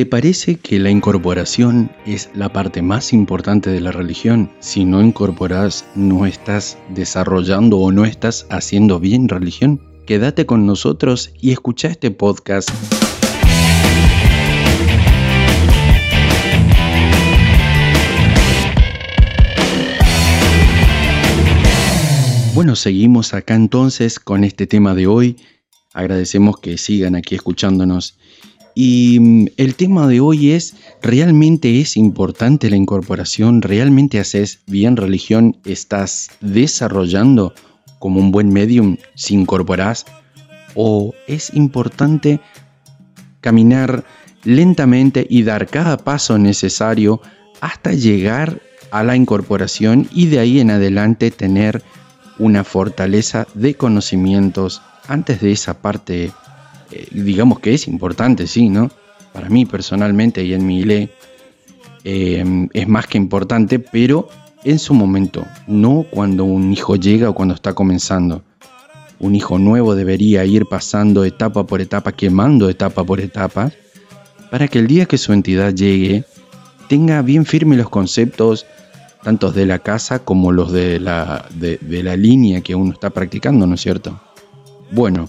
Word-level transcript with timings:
¿Te 0.00 0.06
parece 0.06 0.56
que 0.56 0.78
la 0.78 0.88
incorporación 0.88 1.92
es 2.06 2.30
la 2.32 2.50
parte 2.50 2.80
más 2.80 3.12
importante 3.12 3.68
de 3.68 3.82
la 3.82 3.92
religión? 3.92 4.50
Si 4.58 4.86
no 4.86 5.02
incorporas, 5.02 5.84
no 5.94 6.24
estás 6.24 6.78
desarrollando 6.88 7.76
o 7.76 7.92
no 7.92 8.06
estás 8.06 8.46
haciendo 8.48 8.98
bien 8.98 9.28
religión. 9.28 9.78
Quédate 10.06 10.46
con 10.46 10.64
nosotros 10.64 11.34
y 11.38 11.52
escucha 11.52 11.88
este 11.88 12.10
podcast. 12.10 12.70
Bueno, 22.54 22.74
seguimos 22.74 23.34
acá 23.34 23.54
entonces 23.54 24.18
con 24.18 24.44
este 24.44 24.66
tema 24.66 24.94
de 24.94 25.06
hoy. 25.06 25.36
Agradecemos 25.92 26.58
que 26.58 26.78
sigan 26.78 27.16
aquí 27.16 27.34
escuchándonos. 27.34 28.16
Y 28.74 29.18
mm, 29.20 29.46
el 29.56 29.74
tema 29.74 30.06
de 30.06 30.20
hoy 30.20 30.52
es, 30.52 30.74
¿realmente 31.02 31.80
es 31.80 31.96
importante 31.96 32.70
la 32.70 32.76
incorporación? 32.76 33.62
¿Realmente 33.62 34.18
haces 34.18 34.60
bien 34.66 34.96
religión? 34.96 35.56
¿Estás 35.64 36.30
desarrollando 36.40 37.54
como 37.98 38.20
un 38.20 38.30
buen 38.30 38.52
medium 38.52 38.96
si 39.14 39.34
incorporas? 39.34 40.06
¿O 40.74 41.14
es 41.26 41.52
importante 41.54 42.40
caminar 43.40 44.04
lentamente 44.44 45.26
y 45.28 45.42
dar 45.42 45.66
cada 45.66 45.98
paso 45.98 46.38
necesario 46.38 47.20
hasta 47.60 47.92
llegar 47.92 48.60
a 48.90 49.04
la 49.04 49.16
incorporación 49.16 50.08
y 50.12 50.26
de 50.26 50.38
ahí 50.38 50.60
en 50.60 50.70
adelante 50.70 51.30
tener 51.30 51.82
una 52.38 52.64
fortaleza 52.64 53.46
de 53.54 53.74
conocimientos 53.74 54.82
antes 55.06 55.40
de 55.40 55.52
esa 55.52 55.82
parte, 55.82 56.32
eh, 56.90 57.06
digamos 57.10 57.60
que 57.60 57.74
es 57.74 57.88
importante, 57.88 58.46
sí, 58.46 58.68
¿no? 58.68 58.90
Para 59.32 59.48
mí 59.48 59.66
personalmente 59.66 60.44
y 60.44 60.54
en 60.54 60.66
mi 60.66 60.82
ley 60.82 61.10
eh, 62.04 62.68
es 62.72 62.88
más 62.88 63.06
que 63.06 63.18
importante, 63.18 63.78
pero 63.78 64.28
en 64.64 64.78
su 64.78 64.94
momento, 64.94 65.46
no 65.66 66.04
cuando 66.10 66.44
un 66.44 66.72
hijo 66.72 66.96
llega 66.96 67.30
o 67.30 67.34
cuando 67.34 67.54
está 67.54 67.72
comenzando. 67.74 68.42
Un 69.18 69.34
hijo 69.34 69.58
nuevo 69.58 69.94
debería 69.94 70.44
ir 70.44 70.66
pasando 70.66 71.24
etapa 71.24 71.66
por 71.66 71.80
etapa, 71.80 72.12
quemando 72.12 72.68
etapa 72.68 73.04
por 73.04 73.20
etapa, 73.20 73.70
para 74.50 74.68
que 74.68 74.78
el 74.78 74.86
día 74.86 75.06
que 75.06 75.18
su 75.18 75.32
entidad 75.32 75.74
llegue, 75.74 76.24
tenga 76.88 77.22
bien 77.22 77.46
firmes 77.46 77.78
los 77.78 77.88
conceptos, 77.88 78.66
tantos 79.22 79.54
de 79.54 79.66
la 79.66 79.78
casa 79.78 80.20
como 80.20 80.52
los 80.52 80.72
de 80.72 80.98
la, 80.98 81.46
de, 81.54 81.78
la 82.02 82.16
línea 82.16 82.62
que 82.62 82.74
uno 82.74 82.92
está 82.92 83.10
practicando, 83.10 83.66
¿no 83.66 83.74
es 83.74 83.80
cierto? 83.80 84.20
Bueno, 84.90 85.28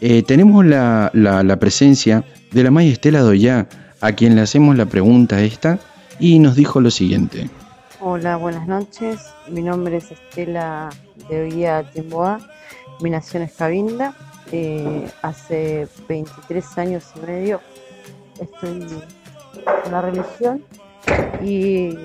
eh, 0.00 0.22
tenemos 0.22 0.64
la, 0.64 1.10
la, 1.12 1.56
presencia 1.56 2.24
de 2.52 2.64
la 2.64 2.70
Maya 2.70 2.92
Estela 2.92 3.20
Doyá, 3.20 3.68
a 4.00 4.12
quien 4.12 4.34
le 4.34 4.42
hacemos 4.42 4.76
la 4.76 4.86
pregunta 4.86 5.42
esta, 5.42 5.78
y 6.18 6.38
nos 6.38 6.56
dijo 6.56 6.80
lo 6.80 6.90
siguiente. 6.90 7.48
Hola, 8.00 8.36
buenas 8.36 8.66
noches. 8.68 9.20
Mi 9.48 9.62
nombre 9.62 9.96
es 9.96 10.10
Estela 10.10 10.90
de 11.28 11.42
Oía 11.42 11.82
Timboa. 11.92 12.40
Mi 13.00 13.10
nación 13.10 13.42
es 13.42 13.52
Cabinda. 13.52 14.14
Eh, 14.52 15.08
hace 15.22 15.88
23 16.08 16.78
años 16.78 17.04
y 17.16 17.26
medio 17.26 17.60
estoy 18.40 18.86
en 19.84 19.92
la 19.92 20.02
religión 20.02 20.62
y 21.42 21.98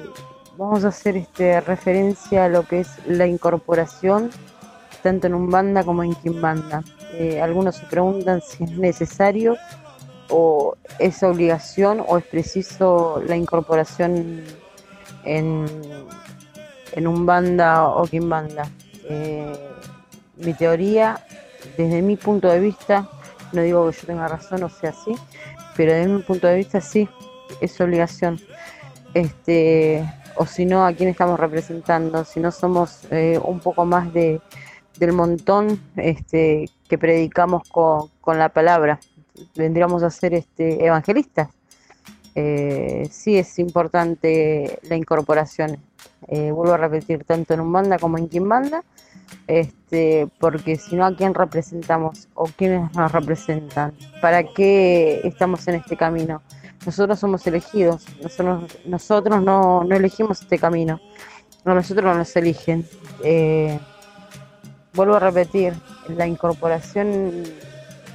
vamos 0.57 0.85
a 0.85 0.89
hacer 0.89 1.17
este, 1.17 1.61
referencia 1.61 2.45
a 2.45 2.49
lo 2.49 2.67
que 2.67 2.81
es 2.81 2.89
la 3.07 3.27
incorporación, 3.27 4.29
tanto 5.01 5.27
en 5.27 5.33
un 5.33 5.49
banda 5.49 5.83
como 5.83 6.03
en 6.03 6.15
Kimbanda. 6.15 6.83
Eh, 7.13 7.41
algunos 7.41 7.75
se 7.75 7.85
preguntan 7.85 8.41
si 8.41 8.63
es 8.63 8.71
necesario 8.71 9.57
o 10.29 10.75
es 10.99 11.23
obligación 11.23 12.03
o 12.07 12.17
es 12.17 12.25
preciso 12.25 13.21
la 13.25 13.35
incorporación 13.35 14.43
en, 15.25 15.65
en 16.93 17.07
un 17.07 17.25
banda 17.25 17.87
o 17.87 18.03
Kimbanda. 18.05 18.69
Eh, 19.09 19.53
mi 20.37 20.53
teoría, 20.53 21.23
desde 21.77 22.01
mi 22.01 22.15
punto 22.15 22.47
de 22.47 22.59
vista, 22.59 23.07
no 23.51 23.61
digo 23.61 23.89
que 23.89 23.97
yo 23.97 24.07
tenga 24.07 24.27
razón 24.27 24.63
o 24.63 24.69
sea 24.69 24.91
así, 24.91 25.13
pero 25.75 25.93
desde 25.93 26.11
mi 26.11 26.21
punto 26.21 26.47
de 26.47 26.55
vista 26.55 26.81
sí, 26.81 27.07
es 27.59 27.79
obligación. 27.81 28.39
Este, 29.13 30.05
o 30.35 30.45
si 30.45 30.65
no, 30.65 30.85
a 30.85 30.93
quién 30.93 31.09
estamos 31.09 31.39
representando, 31.39 32.23
si 32.23 32.39
no 32.39 32.51
somos 32.51 33.01
eh, 33.11 33.39
un 33.43 33.59
poco 33.59 33.85
más 33.85 34.11
de, 34.13 34.41
del 35.01 35.13
montón 35.13 35.81
este, 35.95 36.69
que 36.87 36.97
predicamos 36.99 37.63
con, 37.69 38.37
la 38.37 38.49
palabra, 38.49 38.99
vendríamos 39.55 40.03
a 40.03 40.11
ser 40.11 40.35
este, 40.35 40.85
evangelistas. 40.85 41.49
Eh, 42.35 43.09
sí 43.11 43.35
es 43.35 43.57
importante 43.57 44.79
la 44.83 44.95
incorporación, 44.95 45.79
eh, 46.27 46.51
vuelvo 46.51 46.75
a 46.75 46.77
repetir, 46.77 47.23
tanto 47.23 47.55
en 47.55 47.61
un 47.61 47.73
banda 47.73 47.97
como 47.97 48.19
en 48.19 48.27
quien 48.27 48.47
banda, 48.47 48.83
este, 49.47 50.27
porque 50.39 50.75
si 50.75 50.95
no, 50.95 51.05
¿a 51.05 51.15
quién 51.15 51.33
representamos 51.33 52.29
o 52.35 52.45
quiénes 52.45 52.93
nos 52.95 53.11
representan? 53.11 53.93
¿Para 54.21 54.43
qué 54.43 55.19
estamos 55.23 55.67
en 55.67 55.75
este 55.75 55.97
camino? 55.97 56.43
Nosotros 56.85 57.19
somos 57.19 57.45
elegidos, 57.47 58.05
nosotros, 58.21 58.77
nosotros 58.85 59.41
no, 59.41 59.81
elegimos 59.89 60.41
este 60.41 60.59
camino, 60.59 61.01
no, 61.65 61.73
nosotros 61.73 62.15
nos 62.15 62.35
eligen. 62.35 62.85
Eh, 63.23 63.79
vuelvo 64.93 65.15
a 65.15 65.19
repetir, 65.19 65.73
la 66.09 66.27
incorporación 66.27 67.43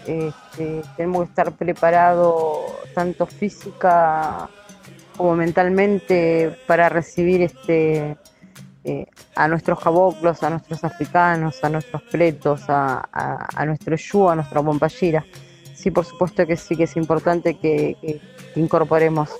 este, 0.06 0.82
tenemos 0.96 1.24
que 1.24 1.28
estar 1.30 1.52
preparados 1.52 2.64
tanto 2.94 3.26
física 3.26 4.48
como 5.16 5.34
mentalmente 5.34 6.56
para 6.66 6.88
recibir 6.88 7.42
este 7.42 8.16
eh, 8.84 9.06
a 9.34 9.48
nuestros 9.48 9.80
caboclos, 9.80 10.44
a 10.44 10.50
nuestros 10.50 10.84
africanos, 10.84 11.64
a 11.64 11.68
nuestros 11.68 12.02
pretos, 12.02 12.62
a, 12.68 13.64
nuestro 13.66 13.96
yu, 13.96 14.28
a 14.28 14.36
nuestra 14.36 14.60
bomballera. 14.60 15.24
Sí, 15.74 15.90
por 15.90 16.04
supuesto 16.04 16.46
que 16.46 16.56
sí 16.56 16.76
que 16.76 16.84
es 16.84 16.96
importante 16.96 17.58
que 17.58 18.20
incorporemos. 18.54 19.30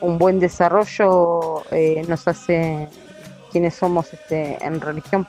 Un 0.00 0.16
buen 0.16 0.40
desarrollo 0.40 1.64
eh, 1.70 2.02
nos 2.08 2.26
hace 2.28 2.88
quienes 3.52 3.74
somos 3.74 4.10
este, 4.14 4.56
en 4.64 4.80
religión. 4.80 5.28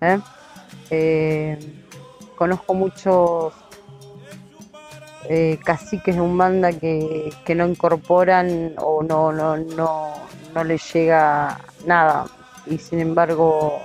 ¿eh? 0.00 0.18
Eh, 0.94 1.58
conozco 2.36 2.74
muchos 2.74 3.54
caciques 5.64 6.14
de 6.14 6.20
un 6.20 6.36
banda 6.36 6.72
que, 6.72 7.32
no 7.56 7.66
incorporan 7.66 8.74
o 8.76 9.02
no, 9.02 9.32
no, 9.32 9.56
no, 9.56 10.12
no 10.54 10.64
les 10.64 10.92
llega 10.92 11.58
nada 11.86 12.26
y 12.66 12.76
sin 12.76 13.00
embargo 13.00 13.78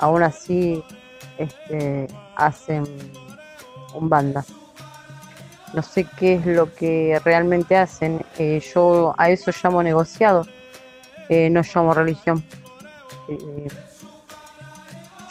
aún 0.00 0.24
así 0.24 0.82
este, 1.38 2.08
hacen 2.34 2.84
un 3.94 4.08
banda 4.08 4.44
no 5.72 5.82
sé 5.82 6.06
qué 6.18 6.34
es 6.34 6.46
lo 6.46 6.72
que 6.74 7.20
realmente 7.24 7.76
hacen. 7.76 8.24
Eh, 8.38 8.62
yo 8.74 9.14
a 9.16 9.30
eso 9.30 9.50
llamo 9.62 9.82
negociado, 9.82 10.46
eh, 11.28 11.48
no 11.50 11.62
llamo 11.62 11.94
religión. 11.94 12.44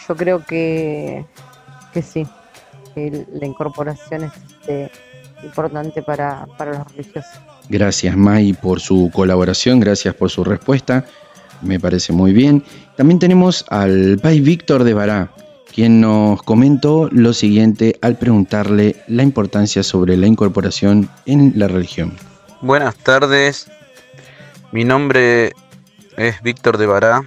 Yo 0.08 0.16
creo 0.16 0.46
que, 0.46 1.26
que 1.94 2.02
sí, 2.02 2.26
que 2.94 3.26
la 3.34 3.46
incorporación 3.46 4.24
es 4.24 4.32
este, 4.36 4.92
importante 5.44 6.02
para, 6.02 6.46
para 6.58 6.80
los 6.80 6.92
religiosos. 6.92 7.32
Gracias 7.70 8.18
May 8.18 8.54
por 8.54 8.80
su 8.80 9.10
colaboración, 9.14 9.80
gracias 9.80 10.14
por 10.16 10.30
su 10.30 10.44
respuesta, 10.44 11.06
me 11.62 11.80
parece 11.80 12.12
muy 12.12 12.34
bien. 12.34 12.64
También 12.98 13.20
tenemos 13.20 13.66
al 13.70 14.20
Pai 14.22 14.40
Víctor 14.40 14.84
de 14.84 14.94
Bará 14.94 15.32
quien 15.74 16.02
nos 16.02 16.44
comentó 16.44 17.08
lo 17.12 17.34
siguiente 17.34 17.98
al 18.02 18.18
preguntarle 18.18 18.98
la 19.08 19.24
importancia 19.24 19.84
sobre 19.84 20.18
la 20.18 20.28
incorporación 20.28 21.10
en 21.26 21.54
la 21.56 21.68
religión. 21.68 22.14
Buenas 22.62 22.96
tardes, 22.98 23.72
mi 24.72 24.84
nombre 24.84 25.54
es 26.18 26.42
Víctor 26.42 26.78
de 26.78 26.88
Bará, 26.88 27.22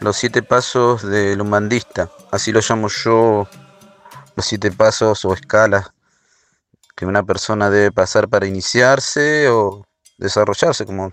los 0.00 0.16
siete 0.16 0.42
pasos 0.42 1.02
del 1.02 1.40
humanista, 1.40 2.10
así 2.30 2.52
lo 2.52 2.60
llamo 2.60 2.88
yo, 2.88 3.48
los 4.36 4.46
siete 4.46 4.70
pasos 4.70 5.24
o 5.24 5.32
escalas 5.32 5.90
que 6.94 7.06
una 7.06 7.22
persona 7.22 7.70
debe 7.70 7.92
pasar 7.92 8.28
para 8.28 8.46
iniciarse 8.46 9.48
o 9.48 9.86
desarrollarse 10.18 10.84
como 10.84 11.12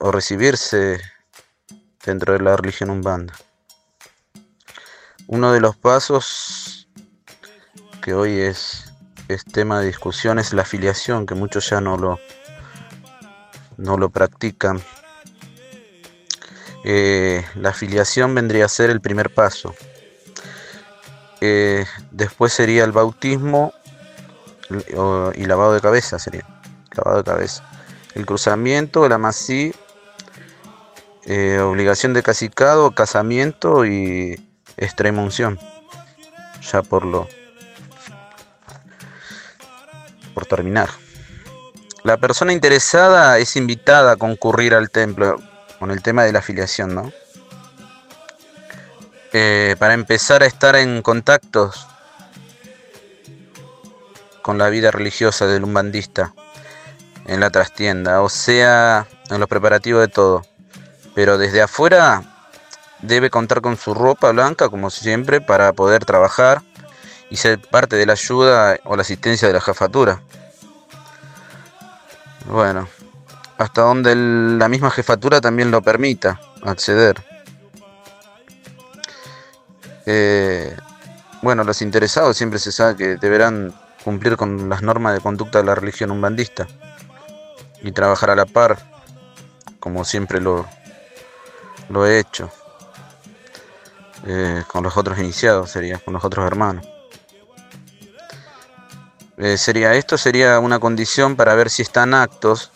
o 0.00 0.12
recibirse 0.12 1.00
dentro 2.04 2.32
de 2.32 2.40
la 2.40 2.56
religión 2.56 2.90
umbanda. 2.90 3.34
Uno 5.26 5.52
de 5.52 5.60
los 5.60 5.76
pasos 5.76 6.88
que 8.02 8.14
hoy 8.14 8.38
es, 8.38 8.92
tema 9.52 9.80
de 9.80 9.86
discusión 9.86 10.38
es 10.38 10.52
la 10.52 10.62
afiliación, 10.62 11.26
que 11.26 11.34
muchos 11.34 11.68
ya 11.68 11.80
no 11.80 11.96
lo, 11.96 12.20
no 13.76 13.96
lo 13.96 14.10
practican. 14.10 14.80
Eh, 16.88 17.44
la 17.56 17.70
afiliación 17.70 18.32
vendría 18.32 18.64
a 18.64 18.68
ser 18.68 18.90
el 18.90 19.00
primer 19.00 19.34
paso. 19.34 19.74
Eh, 21.40 21.84
después 22.12 22.52
sería 22.52 22.84
el 22.84 22.92
bautismo 22.92 23.74
y 25.34 25.44
lavado 25.46 25.74
de 25.74 25.80
cabeza 25.80 26.20
sería. 26.20 26.46
lavado 26.92 27.18
de 27.18 27.24
cabeza. 27.24 27.68
El 28.14 28.24
cruzamiento, 28.24 29.04
el 29.04 29.12
amasí, 29.12 29.74
eh, 31.24 31.58
obligación 31.58 32.14
de 32.14 32.22
casicado, 32.22 32.92
casamiento 32.92 33.84
y 33.84 34.40
extremunción. 34.76 35.58
Ya 36.70 36.82
por 36.82 37.04
lo. 37.04 37.26
por 40.34 40.46
terminar. 40.46 40.90
La 42.04 42.16
persona 42.16 42.52
interesada 42.52 43.38
es 43.38 43.56
invitada 43.56 44.12
a 44.12 44.16
concurrir 44.16 44.72
al 44.72 44.88
templo 44.90 45.36
con 45.78 45.90
el 45.90 46.02
tema 46.02 46.24
de 46.24 46.32
la 46.32 46.40
afiliación, 46.40 46.94
¿no? 46.94 47.12
Eh, 49.32 49.76
para 49.78 49.94
empezar 49.94 50.42
a 50.42 50.46
estar 50.46 50.76
en 50.76 51.02
contactos 51.02 51.86
con 54.42 54.58
la 54.58 54.68
vida 54.68 54.90
religiosa 54.90 55.46
del 55.46 55.64
umbandista 55.64 56.32
en 57.26 57.40
la 57.40 57.50
trastienda, 57.50 58.22
o 58.22 58.28
sea, 58.28 59.06
en 59.28 59.40
los 59.40 59.48
preparativos 59.48 60.00
de 60.00 60.08
todo. 60.08 60.42
Pero 61.14 61.38
desde 61.38 61.62
afuera 61.62 62.22
debe 63.00 63.30
contar 63.30 63.60
con 63.60 63.76
su 63.76 63.94
ropa 63.94 64.30
blanca, 64.32 64.68
como 64.68 64.90
siempre, 64.90 65.40
para 65.40 65.72
poder 65.72 66.04
trabajar 66.04 66.62
y 67.28 67.36
ser 67.36 67.60
parte 67.60 67.96
de 67.96 68.06
la 68.06 68.12
ayuda 68.12 68.78
o 68.84 68.96
la 68.96 69.02
asistencia 69.02 69.48
de 69.48 69.54
la 69.54 69.60
jefatura. 69.60 70.20
Bueno, 72.46 72.88
hasta 73.58 73.82
donde 73.82 74.14
la 74.14 74.68
misma 74.68 74.90
jefatura 74.90 75.40
también 75.40 75.70
lo 75.70 75.82
permita 75.82 76.40
acceder. 76.62 77.22
Eh, 80.04 80.76
bueno, 81.42 81.64
los 81.64 81.82
interesados 81.82 82.36
siempre 82.36 82.58
se 82.58 82.72
sabe 82.72 82.96
que 82.96 83.16
deberán 83.16 83.74
cumplir 84.04 84.36
con 84.36 84.68
las 84.68 84.82
normas 84.82 85.14
de 85.14 85.20
conducta 85.20 85.58
de 85.58 85.64
la 85.64 85.74
religión 85.74 86.10
umbandista 86.10 86.66
y 87.82 87.92
trabajar 87.92 88.30
a 88.30 88.36
la 88.36 88.46
par, 88.46 88.78
como 89.80 90.04
siempre 90.04 90.40
lo, 90.40 90.66
he 92.06 92.18
hecho. 92.18 92.50
Eh, 94.26 94.62
con 94.68 94.82
los 94.82 94.96
otros 94.96 95.18
iniciados 95.18 95.70
sería, 95.70 95.98
con 95.98 96.14
los 96.14 96.24
otros 96.24 96.46
hermanos. 96.46 96.86
Eh, 99.38 99.58
sería 99.58 99.94
esto 99.94 100.16
sería 100.16 100.58
una 100.60 100.78
condición 100.78 101.36
para 101.36 101.54
ver 101.54 101.68
si 101.68 101.82
están 101.82 102.14
actos 102.14 102.72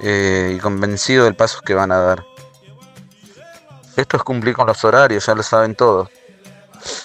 eh, 0.00 0.54
y 0.56 0.60
convencidos 0.60 1.24
del 1.24 1.36
paso 1.36 1.60
que 1.62 1.74
van 1.74 1.92
a 1.92 1.98
dar. 1.98 2.24
Esto 3.96 4.18
es 4.18 4.22
cumplir 4.22 4.54
con 4.54 4.66
los 4.66 4.84
horarios, 4.84 5.24
ya 5.24 5.34
lo 5.34 5.42
saben 5.42 5.74
todos. 5.74 6.10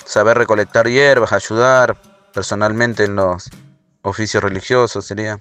Saber 0.05 0.37
recolectar 0.37 0.87
hierbas, 0.87 1.31
ayudar 1.31 1.95
personalmente 2.33 3.05
en 3.05 3.15
los 3.15 3.49
oficios 4.01 4.43
religiosos 4.43 5.05
sería. 5.05 5.39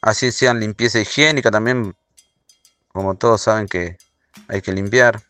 Así 0.00 0.30
sean 0.30 0.60
limpieza 0.60 1.00
higiénica 1.00 1.50
también, 1.50 1.96
como 2.92 3.16
todos 3.16 3.42
saben 3.42 3.66
que 3.66 3.98
hay 4.46 4.62
que 4.62 4.72
limpiar. 4.72 5.20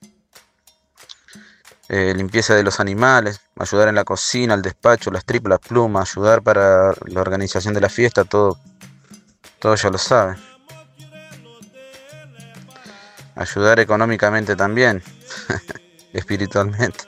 Eh, 1.91 2.13
limpieza 2.15 2.55
de 2.55 2.63
los 2.63 2.81
animales, 2.81 3.41
ayudar 3.57 3.89
en 3.89 3.95
la 3.95 4.05
cocina, 4.05 4.53
el 4.53 4.61
despacho, 4.61 5.11
las 5.11 5.25
triplas 5.25 5.59
plumas, 5.59 6.13
ayudar 6.13 6.43
para 6.43 6.93
la 7.07 7.21
organización 7.23 7.73
de 7.73 7.81
la 7.81 7.89
fiesta, 7.89 8.27
todo, 8.27 8.59
todo 9.59 9.75
ya 9.75 9.89
lo 9.89 9.97
saben. 9.97 10.48
Ayudar 13.39 13.79
económicamente 13.79 14.57
también, 14.57 15.01
espiritualmente. 16.13 17.05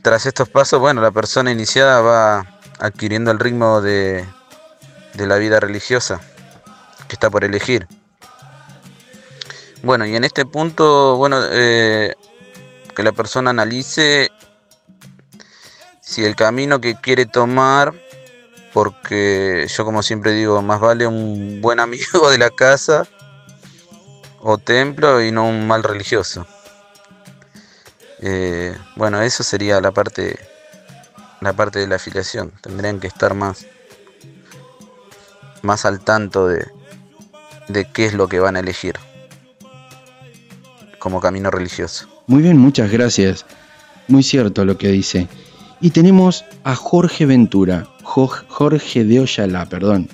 Tras 0.00 0.26
estos 0.26 0.48
pasos, 0.48 0.78
bueno, 0.78 1.02
la 1.02 1.10
persona 1.10 1.50
iniciada 1.50 2.00
va 2.00 2.46
adquiriendo 2.78 3.32
el 3.32 3.40
ritmo 3.40 3.80
de, 3.80 4.24
de 5.14 5.26
la 5.26 5.38
vida 5.38 5.58
religiosa 5.58 6.20
que 7.08 7.16
está 7.16 7.28
por 7.30 7.42
elegir. 7.42 7.88
Bueno, 9.82 10.06
y 10.06 10.14
en 10.14 10.22
este 10.22 10.46
punto, 10.46 11.16
bueno, 11.16 11.40
eh, 11.50 12.14
que 12.94 13.02
la 13.02 13.10
persona 13.10 13.50
analice 13.50 14.30
si 16.00 16.24
el 16.24 16.36
camino 16.36 16.80
que 16.80 16.94
quiere 16.94 17.26
tomar, 17.26 17.92
porque 18.72 19.66
yo 19.68 19.84
como 19.84 20.04
siempre 20.04 20.30
digo, 20.30 20.62
más 20.62 20.78
vale 20.78 21.08
un 21.08 21.60
buen 21.60 21.80
amigo 21.80 22.30
de 22.30 22.38
la 22.38 22.50
casa 22.50 23.08
o 24.40 24.58
templo 24.58 25.22
y 25.22 25.32
no 25.32 25.48
un 25.48 25.66
mal 25.66 25.82
religioso. 25.82 26.46
Eh, 28.20 28.76
bueno, 28.96 29.22
eso 29.22 29.42
sería 29.42 29.80
la 29.80 29.92
parte, 29.92 30.38
la 31.40 31.52
parte 31.52 31.78
de 31.78 31.86
la 31.86 31.96
afiliación. 31.96 32.52
Tendrían 32.60 33.00
que 33.00 33.06
estar 33.06 33.34
más, 33.34 33.66
más 35.62 35.84
al 35.84 36.00
tanto 36.00 36.46
de, 36.46 36.66
de 37.68 37.90
qué 37.92 38.06
es 38.06 38.14
lo 38.14 38.28
que 38.28 38.40
van 38.40 38.56
a 38.56 38.60
elegir 38.60 38.96
como 40.98 41.20
camino 41.20 41.50
religioso. 41.50 42.06
Muy 42.26 42.42
bien, 42.42 42.58
muchas 42.58 42.90
gracias. 42.90 43.46
Muy 44.06 44.22
cierto 44.22 44.64
lo 44.64 44.76
que 44.78 44.88
dice. 44.88 45.28
Y 45.80 45.90
tenemos 45.90 46.44
a 46.62 46.76
Jorge 46.76 47.24
Ventura, 47.26 47.88
Jorge 48.02 49.04
de 49.04 49.20
Oyala, 49.20 49.66
perdón. 49.66 50.08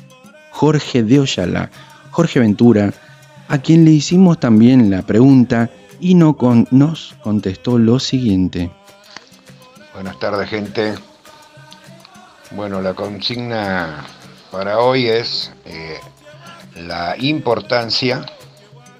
Jorge 0.52 1.02
de 1.02 1.19
Oyala. 1.20 1.70
Jorge 2.12 2.40
Ventura, 2.40 2.94
a 3.49 3.59
quien 3.59 3.85
le 3.85 3.93
hicimos 3.93 4.41
también 4.41 4.91
la 4.91 5.03
pregunta 5.03 5.71
y 6.01 6.15
no 6.15 6.37
con, 6.37 6.67
nos 6.71 7.15
contestó 7.23 7.79
lo 7.79 7.99
siguiente. 7.99 8.71
Buenas 9.95 10.19
tardes, 10.19 10.49
gente. 10.49 10.95
Bueno, 12.51 12.81
la 12.81 12.95
consigna 12.95 14.05
para 14.51 14.79
hoy 14.79 15.07
es 15.07 15.53
eh, 15.65 15.99
la 16.77 17.17
importancia 17.19 18.25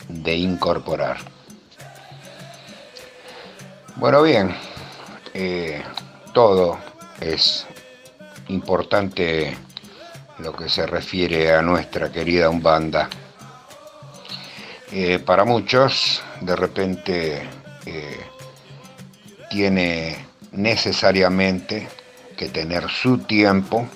de 0.09 0.37
incorporar. 0.37 1.19
Bueno, 3.97 4.23
bien, 4.23 4.55
eh, 5.35 5.83
todo 6.33 6.79
es 7.21 7.67
importante 8.49 9.57
lo 10.39 10.53
que 10.53 10.69
se 10.69 10.87
refiere 10.87 11.55
a 11.55 11.63
nuestra 11.63 12.13
querida 12.13 12.51
Umbanda. 12.51 13.09
Eh, 14.93 15.19
para 15.19 15.45
muchos, 15.45 16.23
de 16.41 16.55
repente, 16.55 17.43
eh, 17.87 18.21
tiene 19.51 20.27
necesariamente 20.53 21.89
que 22.37 22.49
tener 22.49 22.89
su 22.89 23.19
tiempo. 23.19 23.87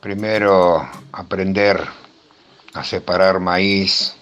Primero, 0.00 0.88
aprender 1.12 1.86
a 2.72 2.82
separar 2.82 3.40
maíz, 3.40 4.16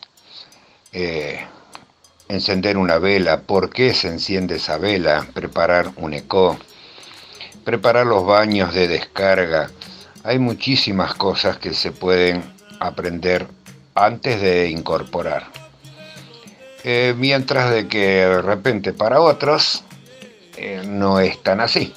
encender 2.29 2.77
una 2.77 2.99
vela, 2.99 3.43
por 3.43 3.71
qué 3.71 3.95
se 3.95 4.09
enciende 4.09 4.57
esa 4.57 4.79
vela, 4.79 5.27
preparar 5.33 5.93
un 5.97 6.15
eco, 6.15 6.59
preparar 7.65 8.07
los 8.07 8.27
baños 8.27 8.75
de 8.75 8.89
descarga. 8.89 9.71
Hay 10.25 10.39
muchísimas 10.39 11.15
cosas 11.15 11.59
que 11.59 11.73
se 11.73 11.93
pueden 11.93 12.43
aprender 12.81 13.47
antes 13.99 14.41
de 14.41 14.71
incorporar. 14.71 15.51
Eh, 16.85 17.15
mientras 17.17 17.71
de 17.73 17.89
que 17.89 18.07
de 18.07 18.43
repente 18.43 18.93
para 18.93 19.21
otros 19.21 19.83
eh, 20.57 20.83
no 20.87 21.19
es 21.21 21.43
tan 21.43 21.61
así. 21.61 21.93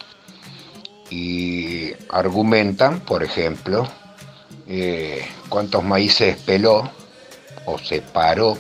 Y 1.10 1.92
argumentan, 2.10 3.02
por 3.02 3.24
ejemplo, 3.24 3.88
eh, 4.68 5.28
cuántos 5.50 5.84
maíces 5.84 6.38
peló 6.38 6.90
o 7.66 7.78
separó 7.78 8.58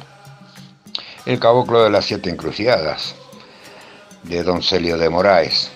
el 1.26 1.40
caboclo 1.40 1.84
de 1.84 1.90
las 1.90 2.06
siete 2.06 2.30
encruciadas, 2.30 3.16
de 4.24 4.44
Don 4.44 4.62
Celio 4.62 4.98
de 4.98 5.10
Moraes. 5.10 5.72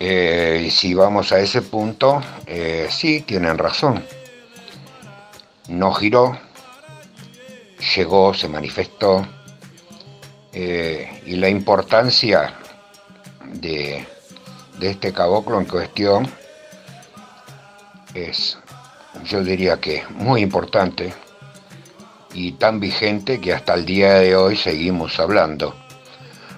Y 0.00 0.70
si 0.70 0.92
vamos 0.92 1.32
a 1.32 1.38
ese 1.38 1.62
punto, 1.62 2.20
sí, 2.90 3.22
tienen 3.22 3.56
razón. 3.56 4.04
No 5.68 5.92
giró, 5.92 6.38
llegó, 7.96 8.34
se 8.34 8.48
manifestó, 8.48 9.26
eh, 10.52 11.22
y 11.26 11.36
la 11.36 11.48
importancia 11.48 12.54
de, 13.44 14.06
de 14.78 14.90
este 14.90 15.12
caboclo 15.12 15.58
en 15.58 15.66
cuestión 15.66 16.30
es, 18.14 18.58
yo 19.24 19.42
diría 19.42 19.80
que 19.80 20.04
muy 20.10 20.42
importante, 20.42 21.12
y 22.34 22.52
tan 22.52 22.80
vigente 22.80 23.40
que 23.40 23.52
hasta 23.52 23.74
el 23.74 23.86
día 23.86 24.14
de 24.14 24.36
hoy 24.36 24.56
seguimos 24.56 25.18
hablando. 25.20 25.74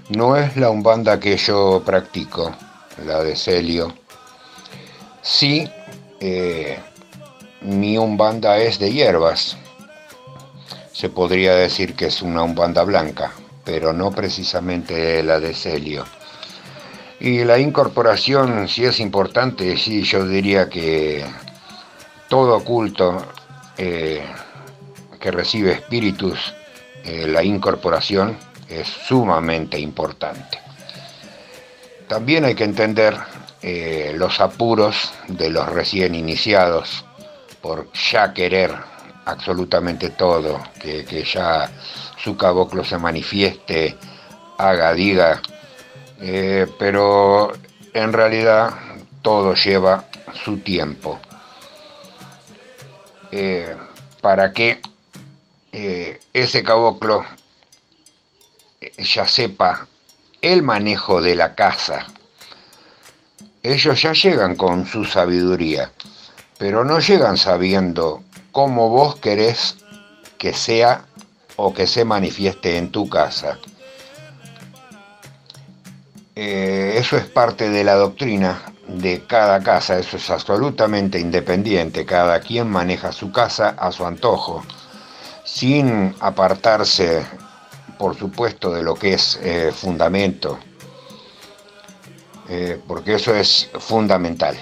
No 0.08 0.36
es 0.36 0.56
la 0.56 0.70
umbanda 0.70 1.20
que 1.20 1.36
yo 1.36 1.82
practico, 1.84 2.54
la 3.04 3.22
de 3.22 3.36
Celio. 3.36 3.94
Sí, 5.20 5.68
eh, 6.20 6.78
mi 7.66 7.98
umbanda 7.98 8.58
es 8.58 8.78
de 8.78 8.92
hierbas. 8.92 9.56
Se 10.92 11.08
podría 11.08 11.54
decir 11.54 11.96
que 11.96 12.06
es 12.06 12.22
una 12.22 12.42
umbanda 12.42 12.84
blanca, 12.84 13.32
pero 13.64 13.92
no 13.92 14.12
precisamente 14.12 15.20
la 15.24 15.40
de 15.40 15.52
Celio. 15.52 16.04
Y 17.18 17.42
la 17.44 17.58
incorporación, 17.58 18.68
si 18.68 18.84
es 18.84 19.00
importante, 19.00 19.76
sí, 19.76 20.02
yo 20.04 20.26
diría 20.26 20.68
que 20.68 21.24
todo 22.28 22.62
culto 22.62 23.26
eh, 23.76 24.22
que 25.18 25.30
recibe 25.32 25.72
espíritus, 25.72 26.54
eh, 27.04 27.26
la 27.26 27.42
incorporación 27.42 28.36
es 28.68 28.86
sumamente 28.86 29.76
importante. 29.78 30.60
También 32.06 32.44
hay 32.44 32.54
que 32.54 32.64
entender 32.64 33.16
eh, 33.60 34.12
los 34.14 34.40
apuros 34.40 35.12
de 35.26 35.50
los 35.50 35.68
recién 35.68 36.14
iniciados 36.14 37.05
por 37.66 37.90
ya 37.92 38.32
querer 38.32 38.72
absolutamente 39.24 40.10
todo, 40.10 40.62
que, 40.80 41.04
que 41.04 41.24
ya 41.24 41.68
su 42.16 42.36
caboclo 42.36 42.84
se 42.84 42.96
manifieste, 42.96 43.96
haga, 44.56 44.92
diga, 44.94 45.42
pero 46.78 47.52
en 47.92 48.12
realidad 48.12 48.70
todo 49.20 49.54
lleva 49.54 50.04
su 50.44 50.58
tiempo. 50.58 51.18
Eh, 53.32 53.76
para 54.20 54.52
que 54.52 54.80
eh, 55.72 56.20
ese 56.32 56.62
caboclo 56.62 57.24
eh, 58.80 58.92
ya 59.02 59.26
sepa 59.26 59.88
el 60.40 60.62
manejo 60.62 61.20
de 61.20 61.34
la 61.34 61.56
casa. 61.56 62.06
Ellos 63.60 64.00
ya 64.00 64.12
llegan 64.12 64.54
con 64.54 64.86
su 64.86 65.04
sabiduría, 65.04 65.90
pero 66.58 66.84
no 66.84 67.00
llegan 67.00 67.36
sabiendo 67.36 68.22
cómo 68.52 68.88
vos 68.88 69.16
querés 69.16 69.76
que 70.38 70.52
sea 70.52 71.04
o 71.56 71.72
que 71.72 71.86
se 71.86 72.04
manifieste 72.04 72.76
en 72.76 72.90
tu 72.90 73.08
casa. 73.08 73.58
eso 76.34 77.16
es 77.16 77.24
parte 77.24 77.70
de 77.70 77.82
la 77.82 77.94
doctrina 77.94 78.62
de 78.86 79.24
cada 79.26 79.62
casa, 79.62 79.98
eso 79.98 80.16
es 80.16 80.30
absolutamente 80.30 81.18
independiente, 81.18 82.04
cada 82.04 82.40
quien 82.40 82.68
maneja 82.68 83.12
su 83.12 83.32
casa 83.32 83.70
a 83.78 83.90
su 83.90 84.06
antojo, 84.06 84.62
sin 85.44 86.14
apartarse, 86.20 87.26
por 87.98 88.16
supuesto, 88.16 88.72
de 88.72 88.82
lo 88.82 88.94
que 88.94 89.14
es 89.14 89.40
eh, 89.42 89.72
fundamento, 89.74 90.58
eh, 92.48 92.80
porque 92.86 93.14
eso 93.14 93.34
es 93.34 93.70
fundamental. 93.78 94.56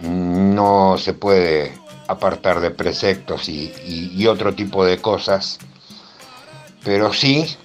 No 0.00 0.96
se 0.98 1.14
puede 1.14 1.72
apartar 2.08 2.60
de 2.60 2.70
preceptos 2.70 3.48
y, 3.48 4.26
otro 4.26 4.54
tipo 4.54 4.84
de 4.84 4.98
cosas, 4.98 5.58
pero 6.84 7.12
sí 7.12 7.56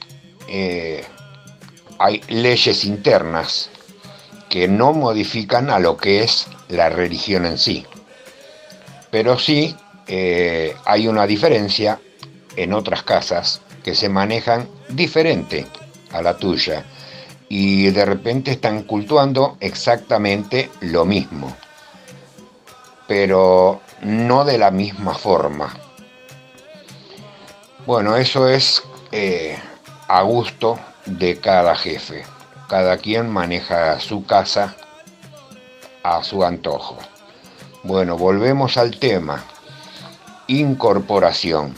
eh, 0.47 1.03
hay 1.97 2.21
leyes 2.27 2.85
internas 2.85 3.69
que 4.49 4.67
no 4.67 4.93
modifican 4.93 5.69
a 5.69 5.79
lo 5.79 5.97
que 5.97 6.23
es 6.23 6.47
la 6.69 6.89
religión 6.89 7.45
en 7.45 7.57
sí. 7.57 7.85
Pero 9.09 9.39
sí 9.39 9.75
eh, 10.07 10.75
hay 10.85 11.07
una 11.07 11.25
diferencia 11.25 11.99
en 12.55 12.73
otras 12.73 13.03
casas 13.03 13.61
que 13.83 13.95
se 13.95 14.09
manejan 14.09 14.67
diferente 14.89 15.65
a 16.11 16.21
la 16.21 16.37
tuya 16.37 16.85
y 17.49 17.89
de 17.89 18.05
repente 18.05 18.51
están 18.51 18.83
cultuando 18.83 19.57
exactamente 19.59 20.69
lo 20.81 21.05
mismo, 21.05 21.55
pero 23.11 23.81
no 24.03 24.45
de 24.45 24.57
la 24.57 24.71
misma 24.71 25.13
forma. 25.13 25.75
Bueno, 27.85 28.15
eso 28.15 28.47
es 28.47 28.81
eh, 29.11 29.59
a 30.07 30.21
gusto 30.21 30.79
de 31.05 31.37
cada 31.41 31.75
jefe 31.75 32.23
cada 32.69 32.95
quien 32.95 33.29
maneja 33.29 33.99
su 33.99 34.25
casa 34.25 34.77
a 36.03 36.23
su 36.23 36.41
antojo. 36.45 36.97
Bueno, 37.83 38.17
volvemos 38.17 38.77
al 38.77 38.97
tema. 38.97 39.43
Incorporación. 40.47 41.75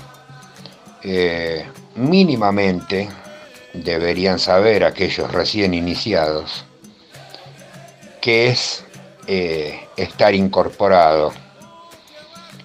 Eh, 1.02 1.68
mínimamente 1.96 3.10
deberían 3.74 4.38
saber 4.38 4.84
aquellos 4.84 5.32
recién 5.32 5.74
iniciados 5.74 6.64
qué 8.22 8.50
es 8.50 8.86
eh, 9.26 9.83
estar 9.98 10.34
incorporado. 10.34 11.34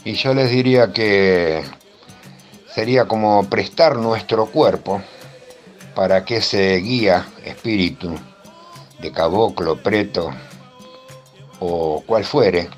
Y 0.04 0.14
yo 0.14 0.34
les 0.34 0.50
diría 0.50 0.92
que 0.92 1.64
sería 2.72 3.06
como 3.06 3.48
prestar 3.48 3.96
nuestro 3.96 4.46
cuerpo 4.46 5.02
para 5.94 6.24
que 6.24 6.36
ese 6.36 6.76
guía 6.76 7.26
espíritu 7.44 8.14
de 9.00 9.12
caboclo, 9.12 9.82
preto 9.82 10.30
o 11.60 12.02
cual 12.06 12.24
fuere, 12.24 12.68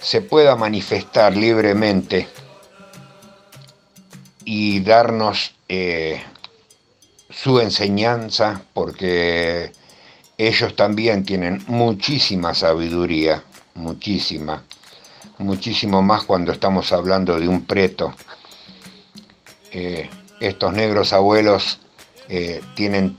se 0.00 0.20
pueda 0.20 0.56
manifestar 0.56 1.36
libremente 1.36 2.28
y 4.44 4.80
darnos 4.80 5.54
eh, 5.68 6.22
su 7.30 7.60
enseñanza, 7.60 8.62
porque 8.74 9.72
ellos 10.48 10.74
también 10.74 11.24
tienen 11.24 11.62
muchísima 11.66 12.54
sabiduría, 12.54 13.44
muchísima, 13.74 14.64
muchísimo 15.36 16.00
más 16.00 16.24
cuando 16.24 16.52
estamos 16.52 16.92
hablando 16.92 17.38
de 17.38 17.46
un 17.46 17.66
preto. 17.66 18.14
Eh, 19.70 20.08
estos 20.40 20.72
negros 20.72 21.12
abuelos 21.12 21.78
eh, 22.28 22.62
tienen 22.74 23.18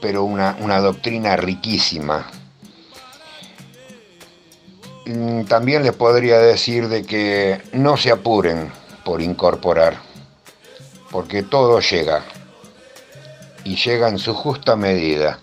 pero 0.00 0.22
una, 0.22 0.80
doctrina 0.80 1.34
riquísima. 1.34 2.30
Mm, 5.06 5.42
también 5.46 5.82
les 5.82 5.94
podría 5.94 6.38
decir 6.38 6.86
de 6.86 7.04
que 7.04 7.60
no 7.72 7.96
se 7.96 8.12
apuren 8.12 8.70
por 9.04 9.20
incorporar, 9.20 9.96
porque 11.10 11.42
todo 11.42 11.80
llega 11.80 12.22
y 13.64 13.74
llega 13.74 14.08
en 14.08 14.18
su 14.18 14.34
justa 14.34 14.76
medida. 14.76 15.40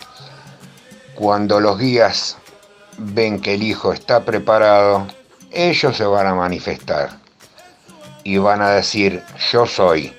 Cuando 1.16 1.60
los 1.60 1.80
guías 1.80 2.38
ven 2.98 3.42
que 3.42 3.56
el 3.56 3.64
hijo 3.64 3.94
está 3.94 4.24
preparado, 4.24 5.08
ellos 5.52 5.98
se 5.98 6.06
van 6.06 6.28
a 6.28 6.36
manifestar 6.36 7.18
y 8.24 8.38
van 8.38 8.62
a 8.62 8.70
decir, 8.70 9.24
yo 9.52 9.66
soy 9.66 10.14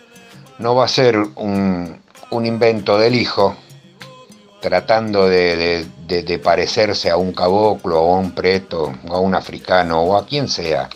no 0.59 0.75
va 0.75 0.85
a 0.85 0.89
ser 0.89 1.17
un, 1.17 2.01
invento 2.31 2.99
del 2.99 3.15
hijo 3.15 3.57
tratando 4.61 5.29
de, 5.29 5.87
parecerse 6.43 7.11
a 7.11 7.17
un 7.17 7.33
caboclo 7.33 8.01
o 8.01 8.17
a 8.17 8.19
un 8.19 8.33
preto 8.33 8.93
o 9.09 9.15
a 9.15 9.21
un 9.21 9.35
africano 9.35 10.01
o 10.03 10.17
a 10.17 10.27
quien 10.27 10.49
sea. 10.49 10.89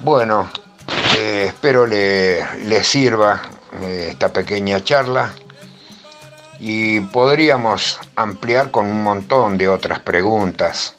Bueno, 0.00 0.50
eh, 1.18 1.46
espero 1.48 1.86
le, 1.86 2.84
sirva 2.84 3.42
eh, 3.82 4.08
esta 4.10 4.32
pequeña 4.32 4.82
charla 4.82 5.34
y 6.60 7.00
podríamos 7.00 8.00
ampliar 8.16 8.70
con 8.70 8.86
un 8.86 9.02
montón 9.02 9.56
de 9.58 9.68
otras 9.68 10.00
preguntas. 10.00 10.94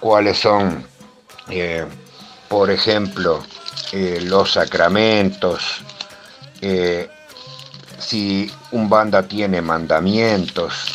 ¿Cuáles 0.00 0.38
son, 0.38 0.86
eh, 1.50 1.84
por 2.48 2.70
ejemplo, 2.70 3.42
eh, 3.92 4.20
los 4.22 4.52
sacramentos, 4.52 5.82
eh, 6.60 7.10
si 7.98 8.50
un 8.72 8.88
banda 8.88 9.22
tiene 9.22 9.60
mandamientos, 9.60 10.94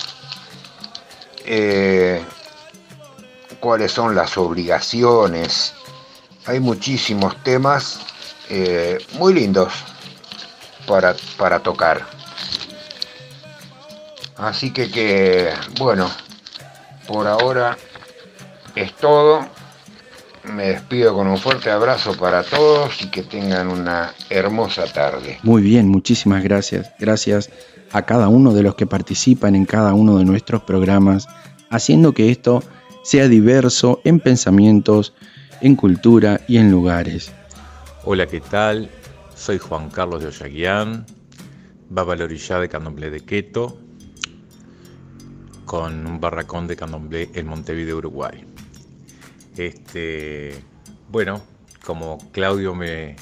cuáles 3.59 3.91
son 3.91 4.15
las 4.15 4.37
obligaciones. 4.37 5.73
Hay 6.45 6.61
muchísimos 6.61 7.35
temas 7.43 7.99
muy 9.13 9.33
lindos 9.33 9.73
para, 10.87 11.13
para 11.37 11.59
tocar. 11.59 12.12
Así 14.37 14.71
que, 14.71 14.89
que, 14.89 15.49
bueno, 15.77 16.09
por 17.07 17.27
ahora 17.27 17.77
es 18.75 18.93
todo 18.93 19.47
me 20.51 20.67
despido 20.67 21.13
con 21.13 21.27
un 21.27 21.37
fuerte 21.37 21.71
abrazo 21.71 22.15
para 22.17 22.43
todos 22.43 23.01
y 23.01 23.09
que 23.09 23.23
tengan 23.23 23.69
una 23.69 24.13
hermosa 24.29 24.85
tarde. 24.91 25.39
Muy 25.43 25.61
bien, 25.61 25.87
muchísimas 25.87 26.43
gracias. 26.43 26.91
Gracias 26.99 27.49
a 27.91 28.03
cada 28.03 28.27
uno 28.27 28.53
de 28.53 28.63
los 28.63 28.75
que 28.75 28.85
participan 28.85 29.55
en 29.55 29.65
cada 29.65 29.93
uno 29.93 30.17
de 30.17 30.25
nuestros 30.25 30.63
programas, 30.63 31.27
haciendo 31.69 32.13
que 32.13 32.29
esto 32.29 32.63
sea 33.03 33.27
diverso 33.27 34.01
en 34.03 34.19
pensamientos, 34.19 35.13
en 35.61 35.75
cultura 35.75 36.41
y 36.47 36.57
en 36.57 36.71
lugares. 36.71 37.31
Hola, 38.03 38.27
¿qué 38.27 38.41
tal? 38.41 38.89
Soy 39.35 39.59
Juan 39.59 39.89
Carlos 39.89 40.21
de 40.21 40.27
Oyaguián, 40.27 41.05
Babalorillá 41.89 42.59
de 42.59 42.69
Candomblé 42.69 43.09
de 43.09 43.21
Queto, 43.21 43.77
con 45.73 46.05
un 46.05 46.21
barracón 46.21 46.67
de 46.67 46.75
Candomblé 46.75 47.31
en 47.33 47.47
Montevideo, 47.47 47.97
Uruguay. 47.97 48.45
Este, 49.57 50.53
bueno, 51.09 51.41
como 51.83 52.19
Claudio 52.31 52.75
me 52.75 53.15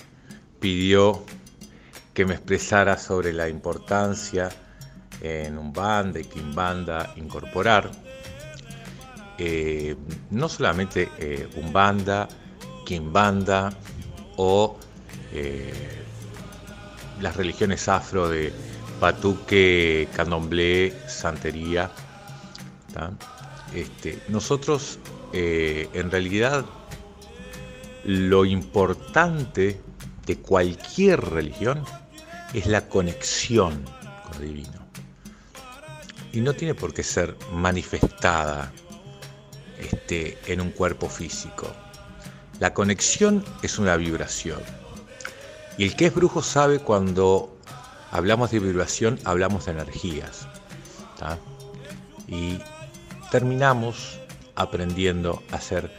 pidió 0.59 1.23
que 2.13 2.25
me 2.25 2.33
expresara 2.33 2.97
sobre 2.97 3.31
la 3.31 3.47
importancia 3.47 4.49
en 5.21 5.57
un 5.57 5.71
banda 5.71 6.19
y 6.19 6.27
banda 6.53 7.13
incorporar, 7.15 7.89
eh, 9.37 9.95
no 10.29 10.49
solamente 10.49 11.07
eh, 11.19 11.47
Umbanda, 11.55 12.27
Kimbanda 12.85 13.71
o 14.35 14.77
las 17.21 17.33
religiones 17.37 17.87
afro 17.87 18.27
de 18.27 18.51
Patuque, 18.99 20.09
Candomblé, 20.13 20.93
Santería. 21.07 21.89
Este, 23.73 24.21
nosotros 24.27 24.99
en 25.33 26.11
realidad 26.11 26.65
lo 28.03 28.45
importante 28.45 29.79
de 30.25 30.37
cualquier 30.37 31.21
religión 31.21 31.83
es 32.53 32.67
la 32.67 32.87
conexión 32.87 33.83
con 34.23 34.33
lo 34.33 34.39
divino. 34.39 34.87
Y 36.33 36.41
no 36.41 36.53
tiene 36.53 36.75
por 36.75 36.93
qué 36.93 37.03
ser 37.03 37.35
manifestada 37.51 38.71
este, 39.79 40.37
en 40.47 40.61
un 40.61 40.71
cuerpo 40.71 41.09
físico. 41.09 41.67
La 42.59 42.73
conexión 42.73 43.43
es 43.61 43.79
una 43.79 43.95
vibración. 43.97 44.61
Y 45.77 45.85
el 45.85 45.95
que 45.95 46.07
es 46.07 46.15
brujo 46.15 46.41
sabe 46.41 46.79
cuando 46.79 47.57
hablamos 48.11 48.51
de 48.51 48.59
vibración, 48.59 49.19
hablamos 49.23 49.65
de 49.65 49.71
energías. 49.71 50.47
Y 52.27 52.59
terminamos 53.31 54.19
aprendiendo 54.55 55.41
a 55.51 55.59
ser 55.59 55.89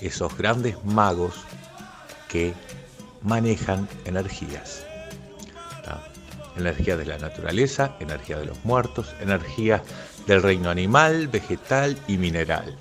esos 0.00 0.36
grandes 0.36 0.76
magos 0.84 1.34
que 2.28 2.54
manejan 3.22 3.88
energías. 4.04 4.86
Energía 6.54 6.98
de 6.98 7.06
la 7.06 7.16
naturaleza, 7.16 7.96
energía 7.98 8.36
de 8.36 8.44
los 8.44 8.62
muertos, 8.62 9.14
energía 9.20 9.82
del 10.26 10.42
reino 10.42 10.68
animal, 10.68 11.28
vegetal 11.28 11.96
y 12.06 12.18
mineral. 12.18 12.76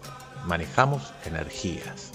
Manejamos 0.45 1.13
energías. 1.23 2.11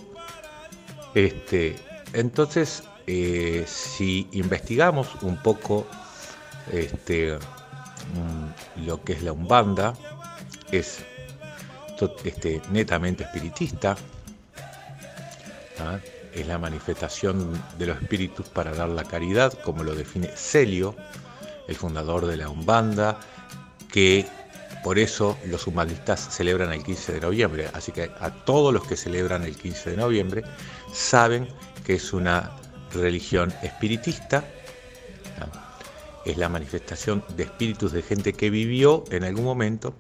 Este, 1.15 1.77
entonces, 2.13 2.83
eh, 3.07 3.65
si 3.67 4.29
investigamos 4.33 5.09
un 5.23 5.39
poco 5.43 5.87
este, 6.71 7.39
mm, 7.39 8.85
lo 8.85 9.03
que 9.03 9.15
es 9.15 9.23
la 9.23 9.33
Umbanda, 9.33 9.95
es 10.73 11.07
este, 12.25 12.61
netamente 12.71 13.25
espiritista, 13.25 13.97
¿ah? 15.79 15.99
es 16.35 16.47
la 16.47 16.59
manifestación 16.59 17.51
de 17.79 17.87
los 17.87 18.03
espíritus 18.03 18.49
para 18.49 18.73
dar 18.73 18.89
la 18.89 19.05
caridad, 19.05 19.53
como 19.65 19.83
lo 19.83 19.95
define 19.95 20.29
Celio, 20.29 20.95
el 21.69 21.77
fundador 21.77 22.27
de 22.27 22.37
la 22.37 22.49
Umbanda, 22.49 23.19
que 23.91 24.27
por 24.85 24.99
eso 24.99 25.39
los 25.47 25.67
humanistas 25.67 26.29
celebran 26.31 26.73
el 26.73 26.85
15 26.85 27.15
de 27.15 27.21
noviembre. 27.21 27.71
Así 27.73 27.93
que 27.93 28.11
a 28.21 28.31
todos 28.31 28.73
los 28.73 28.87
que 28.87 28.97
celebran 28.97 29.43
el 29.43 29.57
15 29.57 29.91
de 29.91 29.97
noviembre 29.97 30.43
saben 30.93 31.49
que 31.85 31.95
es 31.95 32.13
una 32.13 32.53
religión 32.93 33.53
espiritista, 33.63 34.45
es 36.25 36.37
la 36.37 36.49
manifestación 36.49 37.25
de 37.37 37.45
espíritus 37.45 37.93
de 37.93 38.03
gente 38.03 38.33
que 38.33 38.51
vivió 38.51 39.05
en 39.11 39.25
algún 39.25 39.45
momento 39.45 39.95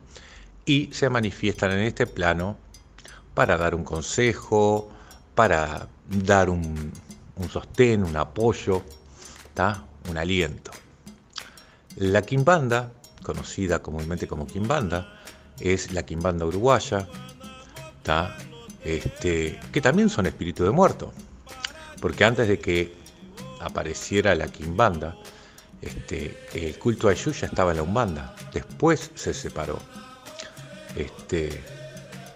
y 0.66 0.90
se 0.92 1.08
manifiestan 1.08 1.70
en 1.70 1.80
este 1.80 2.06
plano 2.06 2.58
para 3.34 3.56
dar 3.56 3.74
un 3.74 3.84
consejo, 3.84 4.90
para 5.34 5.88
dar 6.08 6.50
un, 6.50 6.92
sostén, 7.50 8.02
un 8.02 8.16
apoyo, 8.16 8.82
un 10.10 10.18
aliento. 10.18 10.72
La 11.96 12.20
quimbanda, 12.22 12.92
conocida 13.22 13.78
comúnmente 13.78 14.26
como 14.26 14.46
quimbanda, 14.46 15.20
es 15.60 15.92
la 15.92 16.04
quimbanda 16.04 16.44
uruguaya, 16.44 17.08
este, 18.84 19.58
que 19.72 19.80
también 19.80 20.10
son 20.10 20.26
espíritus 20.26 20.66
de 20.66 20.72
muerto, 20.72 21.12
porque 22.00 22.24
antes 22.24 22.48
de 22.48 22.58
que 22.58 22.94
apareciera 23.60 24.34
la 24.34 24.48
quimbanda, 24.48 25.16
este, 25.80 26.36
el 26.54 26.78
culto 26.78 27.08
a 27.08 27.14
Yu 27.14 27.32
ya 27.32 27.46
estaba 27.46 27.70
en 27.70 27.78
la 27.78 27.82
Umbanda, 27.82 28.34
después 28.52 29.10
se 29.14 29.32
separó. 29.34 29.78
Este, 30.96 31.62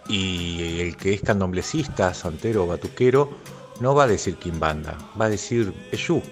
y 0.09 0.81
el 0.81 0.97
que 0.97 1.15
es 1.15 1.23
candomblecista, 1.23 2.13
santero 2.15 2.65
o 2.65 2.67
batuquero, 2.67 3.31
no 3.81 3.95
va 3.95 4.05
a 4.05 4.07
decir 4.07 4.37
Kimbanda, 4.37 4.99
va 5.21 5.27
a 5.27 5.31
decir 5.31 5.73
Eshu. 5.91 6.23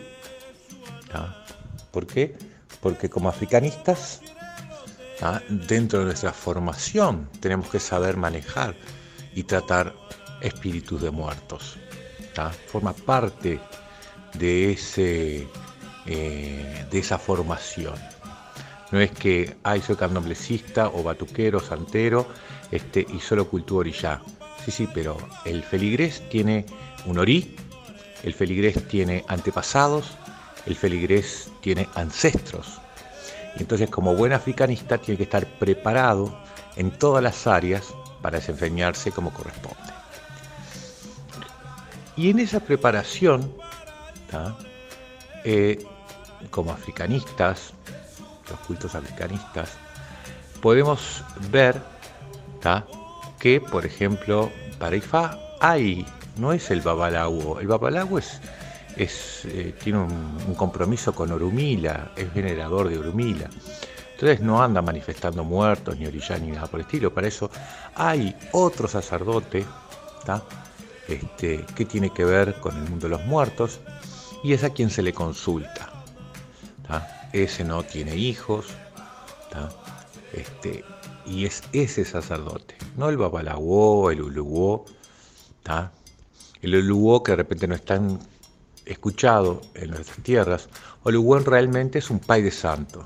¿Por 1.90 2.06
qué? 2.06 2.36
Porque 2.80 3.08
como 3.08 3.28
africanistas, 3.28 4.20
dentro 5.48 6.00
de 6.00 6.04
nuestra 6.06 6.32
formación, 6.32 7.28
tenemos 7.40 7.68
que 7.68 7.80
saber 7.80 8.16
manejar 8.16 8.76
y 9.34 9.44
tratar 9.44 9.94
espíritus 10.40 11.02
de 11.02 11.10
muertos. 11.10 11.78
Forma 12.68 12.92
parte 12.92 13.58
de, 14.34 14.72
ese, 14.72 15.48
eh, 16.06 16.86
de 16.88 16.98
esa 16.98 17.18
formación. 17.18 17.94
No 18.90 19.00
es 19.00 19.10
que, 19.10 19.56
ay, 19.62 19.82
soy 19.82 19.96
candomblecista 19.96 20.88
o 20.88 21.02
batuquero, 21.02 21.60
santero, 21.60 22.26
este, 22.70 23.06
y 23.08 23.20
solo 23.20 23.48
cultúo 23.48 23.80
orillá. 23.80 24.20
Sí, 24.64 24.70
sí, 24.70 24.88
pero 24.92 25.16
el 25.44 25.62
feligrés 25.62 26.22
tiene 26.30 26.64
un 27.04 27.18
orí, 27.18 27.56
el 28.22 28.34
feligrés 28.34 28.86
tiene 28.88 29.24
antepasados, 29.28 30.16
el 30.66 30.76
feligrés 30.76 31.50
tiene 31.60 31.88
ancestros. 31.94 32.80
Entonces, 33.56 33.90
como 33.90 34.14
buen 34.14 34.32
africanista, 34.32 34.98
tiene 34.98 35.18
que 35.18 35.24
estar 35.24 35.46
preparado 35.58 36.38
en 36.76 36.90
todas 36.90 37.22
las 37.22 37.46
áreas 37.46 37.94
para 38.22 38.38
desempeñarse 38.38 39.10
como 39.12 39.32
corresponde. 39.32 39.78
Y 42.16 42.30
en 42.30 42.40
esa 42.40 42.60
preparación, 42.60 43.52
eh, 45.44 45.84
como 46.50 46.72
africanistas, 46.72 47.72
los 48.50 48.58
cultos 48.60 48.94
africanistas, 48.94 49.70
podemos 50.60 51.24
ver 51.50 51.80
que, 53.38 53.60
por 53.60 53.86
ejemplo, 53.86 54.50
para 54.78 54.96
Ifá 54.96 55.38
hay, 55.60 56.04
no 56.36 56.52
es 56.52 56.70
el 56.70 56.80
babalago, 56.80 57.60
el 57.60 57.66
babalago 57.66 58.18
es, 58.18 58.40
es 58.96 59.44
eh, 59.44 59.74
tiene 59.82 60.00
un, 60.00 60.54
compromiso 60.56 61.14
con 61.14 61.30
Orumila, 61.30 62.12
es 62.16 62.32
venerador 62.34 62.88
de 62.88 62.98
Orumila. 62.98 63.48
Entonces 64.12 64.40
no 64.40 64.60
anda 64.60 64.82
manifestando 64.82 65.44
muertos, 65.44 65.96
ni 65.96 66.06
orillán, 66.06 66.44
ni 66.44 66.50
nada 66.50 66.66
por 66.66 66.80
el 66.80 66.86
estilo. 66.86 67.14
Para 67.14 67.28
eso 67.28 67.48
hay 67.94 68.34
otro 68.50 68.88
sacerdote 68.88 69.64
este, 71.06 71.64
que 71.76 71.84
tiene 71.84 72.10
que 72.10 72.24
ver 72.24 72.54
con 72.54 72.76
el 72.76 72.90
mundo 72.90 73.06
de 73.06 73.10
los 73.10 73.24
muertos 73.26 73.78
y 74.42 74.54
es 74.54 74.64
a 74.64 74.70
quien 74.70 74.90
se 74.90 75.02
le 75.02 75.12
consulta. 75.12 75.90
Ese 77.32 77.64
no 77.64 77.82
tiene 77.82 78.16
hijos. 78.16 78.66
Este, 80.32 80.84
y 81.26 81.44
es 81.44 81.62
ese 81.72 82.04
sacerdote, 82.04 82.76
no 82.96 83.08
el 83.08 83.16
babalaguó, 83.16 84.10
el 84.10 84.22
uluguó, 84.22 84.84
el 86.62 86.74
uluguó 86.74 87.22
que 87.22 87.32
de 87.32 87.36
repente 87.36 87.66
no 87.66 87.74
es 87.74 87.84
tan 87.84 88.18
escuchado 88.86 89.60
en 89.74 89.90
nuestras 89.90 90.18
tierras, 90.18 90.68
uluguó 91.04 91.38
realmente 91.40 91.98
es 91.98 92.10
un 92.10 92.20
pai 92.20 92.42
de 92.42 92.50
santo, 92.50 93.04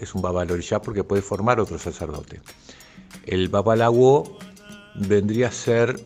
es 0.00 0.14
un 0.14 0.22
babalorishá 0.22 0.82
porque 0.82 1.04
puede 1.04 1.22
formar 1.22 1.58
otro 1.60 1.78
sacerdote. 1.78 2.40
El 3.24 3.48
babalaguó 3.48 4.38
vendría 4.94 5.48
a 5.48 5.52
ser 5.52 5.96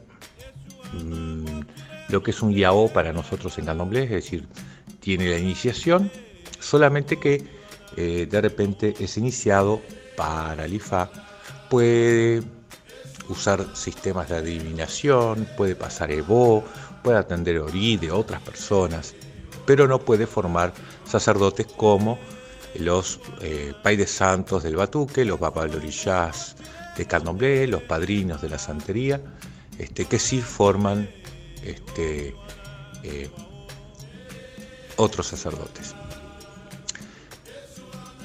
mm, 0.92 1.60
lo 2.08 2.22
que 2.22 2.30
es 2.30 2.42
un 2.42 2.54
yao 2.54 2.88
para 2.92 3.12
nosotros 3.12 3.58
en 3.58 3.66
candomblé, 3.66 4.04
es 4.04 4.10
decir, 4.10 4.46
tiene 5.00 5.28
la 5.28 5.38
iniciación, 5.38 6.10
solamente 6.66 7.18
que 7.18 7.44
eh, 7.96 8.26
de 8.28 8.40
repente 8.40 8.94
es 8.98 9.16
iniciado 9.16 9.80
para 10.16 10.64
el 10.64 10.74
IFA 10.74 11.10
puede 11.70 12.42
usar 13.28 13.76
sistemas 13.76 14.28
de 14.28 14.36
adivinación, 14.36 15.46
puede 15.56 15.76
pasar 15.76 16.10
Evo, 16.10 16.64
puede 17.02 17.18
atender 17.18 17.58
Ori 17.58 17.96
de 17.96 18.10
otras 18.10 18.42
personas, 18.42 19.14
pero 19.64 19.86
no 19.86 20.00
puede 20.00 20.26
formar 20.26 20.72
sacerdotes 21.04 21.66
como 21.66 22.18
los 22.78 23.20
eh, 23.40 23.72
Paides 23.82 24.10
Santos 24.10 24.62
del 24.62 24.76
Batuque, 24.76 25.24
los 25.24 25.38
Babalorillás 25.38 26.56
de 26.96 27.06
Candomblé, 27.06 27.66
los 27.66 27.82
padrinos 27.82 28.42
de 28.42 28.48
la 28.48 28.58
santería, 28.58 29.20
este, 29.78 30.06
que 30.06 30.18
sí 30.18 30.40
forman 30.40 31.08
este, 31.62 32.34
eh, 33.02 33.30
otros 34.96 35.28
sacerdotes. 35.28 35.94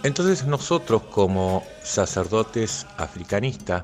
Entonces 0.04 0.46
nosotros 0.46 1.04
como 1.12 1.64
sacerdotes 1.84 2.88
africanistas 2.98 3.84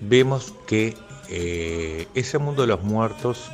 vemos 0.00 0.54
que 0.66 0.96
eh, 1.28 2.06
ese 2.14 2.38
mundo 2.38 2.62
de 2.62 2.68
los 2.68 2.82
muertos 2.82 3.50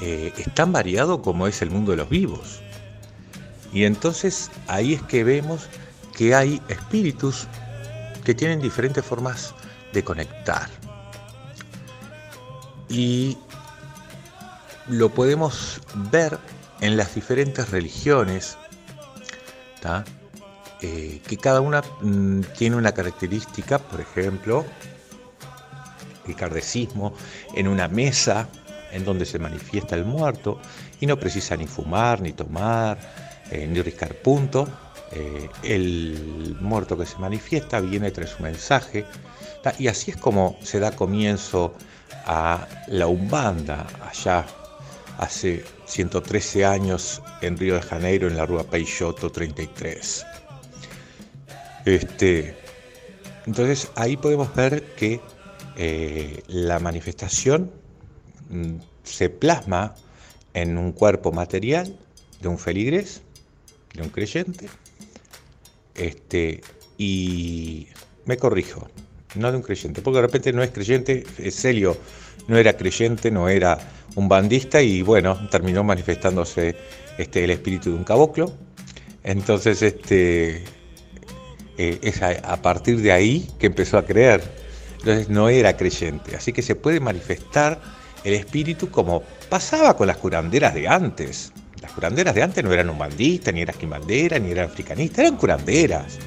eh, 0.00 0.32
es 0.36 0.52
tan 0.54 0.72
variado 0.72 1.22
como 1.22 1.46
es 1.46 1.62
el 1.62 1.70
mundo 1.70 1.92
de 1.92 1.98
los 1.98 2.08
vivos. 2.08 2.60
Y 3.72 3.84
entonces 3.84 4.50
ahí 4.66 4.94
es 4.94 5.02
que 5.02 5.24
vemos 5.24 5.68
que 6.16 6.34
hay 6.34 6.60
espíritus 6.68 7.46
que 8.24 8.34
tienen 8.34 8.60
diferentes 8.60 9.04
formas 9.04 9.54
de 9.92 10.04
conectar. 10.04 10.68
y 12.88 13.36
lo 14.88 15.08
podemos 15.08 15.80
ver 16.12 16.38
en 16.80 16.96
las 16.96 17.14
diferentes 17.14 17.70
religiones, 17.70 18.56
eh, 20.80 21.20
que 21.26 21.36
cada 21.36 21.60
una 21.60 21.82
mm, 22.00 22.40
tiene 22.56 22.76
una 22.76 22.92
característica, 22.92 23.78
por 23.78 24.00
ejemplo, 24.00 24.64
el 26.26 26.34
cardecismo 26.34 27.14
en 27.54 27.68
una 27.68 27.88
mesa 27.88 28.48
en 28.92 29.04
donde 29.04 29.26
se 29.26 29.38
manifiesta 29.38 29.96
el 29.96 30.04
muerto 30.04 30.60
y 31.00 31.06
no 31.06 31.18
precisa 31.18 31.56
ni 31.56 31.66
fumar, 31.66 32.20
ni 32.20 32.32
tomar, 32.32 32.98
eh, 33.50 33.66
ni 33.66 33.82
riscar 33.82 34.14
punto. 34.14 34.68
Eh, 35.12 35.48
el 35.62 36.56
muerto 36.60 36.96
que 36.96 37.06
se 37.06 37.18
manifiesta 37.18 37.80
viene 37.80 38.10
tras 38.10 38.30
su 38.30 38.42
mensaje 38.42 39.04
y 39.78 39.88
así 39.88 40.10
es 40.10 40.16
como 40.16 40.58
se 40.62 40.80
da 40.80 40.90
comienzo 40.92 41.74
a 42.26 42.66
la 42.88 43.06
Umbanda 43.06 43.86
allá 44.02 44.44
hace 45.18 45.64
113 45.86 46.64
años 46.64 47.22
en 47.40 47.56
Río 47.56 47.74
de 47.74 47.82
Janeiro, 47.82 48.28
en 48.28 48.36
la 48.36 48.46
Rua 48.46 48.64
Peixoto 48.64 49.30
33. 49.30 50.26
Este, 51.84 52.54
entonces 53.46 53.90
ahí 53.94 54.16
podemos 54.16 54.54
ver 54.54 54.82
que 54.96 55.20
eh, 55.76 56.42
la 56.46 56.78
manifestación 56.78 57.70
mm, 58.48 58.76
se 59.02 59.28
plasma 59.28 59.94
en 60.54 60.78
un 60.78 60.92
cuerpo 60.92 61.32
material 61.32 61.96
de 62.40 62.48
un 62.48 62.58
feligres, 62.58 63.22
de 63.92 64.02
un 64.02 64.08
creyente, 64.08 64.68
este, 65.94 66.62
y 66.96 67.88
me 68.24 68.36
corrijo, 68.36 68.88
no 69.34 69.50
de 69.50 69.56
un 69.58 69.62
creyente, 69.62 70.00
porque 70.00 70.16
de 70.16 70.22
repente 70.22 70.52
no 70.52 70.62
es 70.62 70.70
creyente, 70.70 71.24
Celio 71.50 71.96
no 72.48 72.56
era 72.56 72.76
creyente, 72.76 73.30
no 73.30 73.48
era 73.48 73.78
un 74.14 74.28
bandista 74.28 74.80
y 74.82 75.02
bueno, 75.02 75.48
terminó 75.50 75.82
manifestándose 75.82 76.76
este, 77.18 77.44
el 77.44 77.50
espíritu 77.50 77.90
de 77.90 77.96
un 77.96 78.04
caboclo. 78.04 78.52
Entonces, 79.22 79.80
este, 79.82 80.62
eh, 81.78 81.98
es 82.02 82.22
a, 82.22 82.62
partir 82.62 83.00
de 83.00 83.12
ahí 83.12 83.48
que 83.58 83.66
empezó 83.66 83.98
a 83.98 84.04
creer. 84.04 84.42
Entonces 84.98 85.28
no 85.28 85.48
era 85.48 85.76
creyente. 85.76 86.36
Así 86.36 86.52
que 86.52 86.62
se 86.62 86.74
puede 86.74 87.00
manifestar 87.00 87.80
el 88.24 88.34
espíritu 88.34 88.90
como 88.90 89.22
pasaba 89.48 89.96
con 89.96 90.06
las 90.06 90.16
curanderas 90.16 90.74
de 90.74 90.88
antes. 90.88 91.52
Las 91.82 91.92
curanderas 91.92 92.34
de 92.34 92.42
antes 92.42 92.64
no 92.64 92.72
eran 92.72 92.88
un 92.88 92.98
bandista, 92.98 93.52
ni 93.52 93.60
eran 93.60 93.76
quimanderas, 93.76 94.40
ni 94.40 94.50
eran 94.50 94.66
africanistas, 94.66 95.18
eran 95.18 95.36
curanderas 95.36 96.18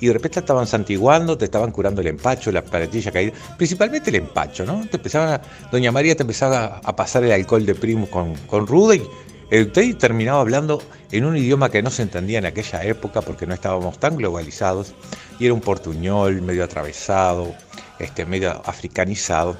y 0.00 0.06
de 0.06 0.12
repente 0.12 0.40
estaban 0.40 0.66
santiguando, 0.66 1.38
te 1.38 1.46
estaban 1.46 1.70
curando 1.70 2.00
el 2.00 2.08
empacho, 2.08 2.50
la 2.52 2.62
paletilla 2.62 3.10
caída, 3.10 3.32
principalmente 3.56 4.10
el 4.10 4.16
empacho, 4.16 4.64
¿no? 4.64 4.86
Te 4.90 4.96
empezaban 4.96 5.40
Doña 5.70 5.92
María 5.92 6.14
te 6.14 6.22
empezaba 6.22 6.80
a 6.82 6.96
pasar 6.96 7.24
el 7.24 7.32
alcohol 7.32 7.64
de 7.64 7.74
primo 7.74 8.08
con, 8.08 8.34
con 8.46 8.66
ruda 8.66 8.96
y 8.96 9.02
usted 9.50 9.96
terminaba 9.96 10.40
hablando 10.40 10.82
en 11.12 11.24
un 11.24 11.36
idioma 11.36 11.70
que 11.70 11.82
no 11.82 11.90
se 11.90 12.02
entendía 12.02 12.38
en 12.38 12.46
aquella 12.46 12.82
época 12.84 13.20
porque 13.20 13.46
no 13.46 13.54
estábamos 13.54 13.98
tan 13.98 14.16
globalizados 14.16 14.94
y 15.38 15.46
era 15.46 15.54
un 15.54 15.60
portuñol 15.60 16.42
medio 16.42 16.64
atravesado, 16.64 17.54
este, 17.98 18.26
medio 18.26 18.50
africanizado 18.64 19.56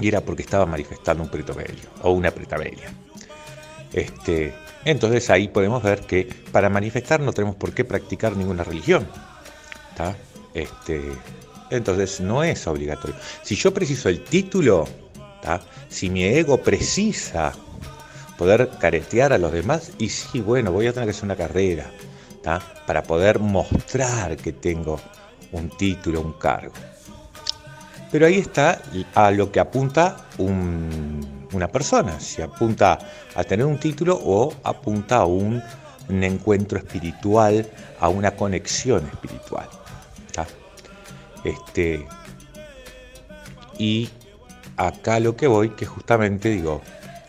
y 0.00 0.08
era 0.08 0.20
porque 0.20 0.42
estaba 0.42 0.66
manifestando 0.66 1.22
un 1.22 1.30
bello 1.30 1.88
o 2.02 2.12
una 2.12 2.30
pretabella. 2.30 2.92
Este, 3.92 4.54
entonces 4.84 5.30
ahí 5.30 5.48
podemos 5.48 5.82
ver 5.82 6.00
que 6.00 6.28
para 6.52 6.68
manifestar 6.68 7.20
no 7.20 7.32
tenemos 7.32 7.56
por 7.56 7.72
qué 7.72 7.84
practicar 7.84 8.36
ninguna 8.36 8.64
religión. 8.64 9.06
Este, 10.52 11.00
entonces 11.70 12.20
no 12.20 12.42
es 12.42 12.66
obligatorio. 12.66 13.16
Si 13.42 13.54
yo 13.56 13.72
preciso 13.72 14.08
el 14.08 14.22
título, 14.24 14.86
si 15.88 16.10
mi 16.10 16.24
ego 16.24 16.58
precisa 16.58 17.52
poder 18.36 18.70
caretear 18.80 19.32
a 19.32 19.38
los 19.38 19.52
demás, 19.52 19.92
y 19.98 20.08
sí, 20.08 20.40
bueno, 20.40 20.72
voy 20.72 20.86
a 20.86 20.92
tener 20.92 21.06
que 21.06 21.10
hacer 21.10 21.24
una 21.24 21.36
carrera 21.36 21.90
para 22.86 23.02
poder 23.02 23.38
mostrar 23.38 24.36
que 24.36 24.52
tengo 24.52 25.00
un 25.52 25.70
título, 25.70 26.20
un 26.20 26.34
cargo. 26.34 26.74
Pero 28.10 28.26
ahí 28.26 28.38
está 28.38 28.80
a 29.14 29.30
lo 29.30 29.50
que 29.50 29.60
apunta 29.60 30.28
una 30.38 31.68
persona, 31.68 32.20
si 32.20 32.42
apunta 32.42 32.98
a 33.34 33.44
tener 33.44 33.66
un 33.66 33.78
título 33.78 34.20
o 34.22 34.52
apunta 34.62 35.16
a 35.16 35.24
un, 35.24 35.62
encuentro 36.08 36.78
espiritual, 36.78 37.66
a 37.98 38.08
una 38.08 38.32
conexión 38.32 39.06
espiritual. 39.06 39.68
Este, 41.44 42.06
y 43.78 44.08
acá 44.76 45.20
lo 45.20 45.36
que 45.36 45.46
voy, 45.46 45.70
que 45.70 45.84
justamente 45.84 46.48
digo, 46.48 46.80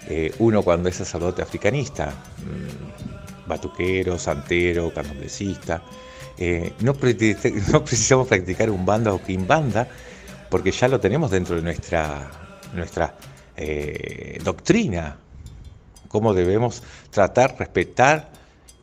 eh, 0.07 0.33
uno 0.39 0.61
cuando 0.61 0.89
es 0.89 0.95
sacerdote 0.95 1.41
africanista, 1.41 2.07
mm, 2.11 3.47
batuquero, 3.47 4.17
santero, 4.17 4.93
candomblecista, 4.93 5.81
eh, 6.37 6.73
no, 6.81 6.93
precisamos 7.83 8.27
practicar 8.27 8.69
un 8.69 8.85
banda 8.85 9.13
o 9.13 9.21
quimbanda, 9.21 9.87
porque 10.49 10.71
ya 10.71 10.87
lo 10.87 10.99
tenemos 10.99 11.31
dentro 11.31 11.55
de 11.55 11.61
nuestra, 11.61 12.31
nuestra 12.73 13.15
eh, 13.57 14.39
doctrina, 14.43 15.17
cómo 16.07 16.33
debemos 16.33 16.83
tratar, 17.09 17.55
respetar, 17.57 18.29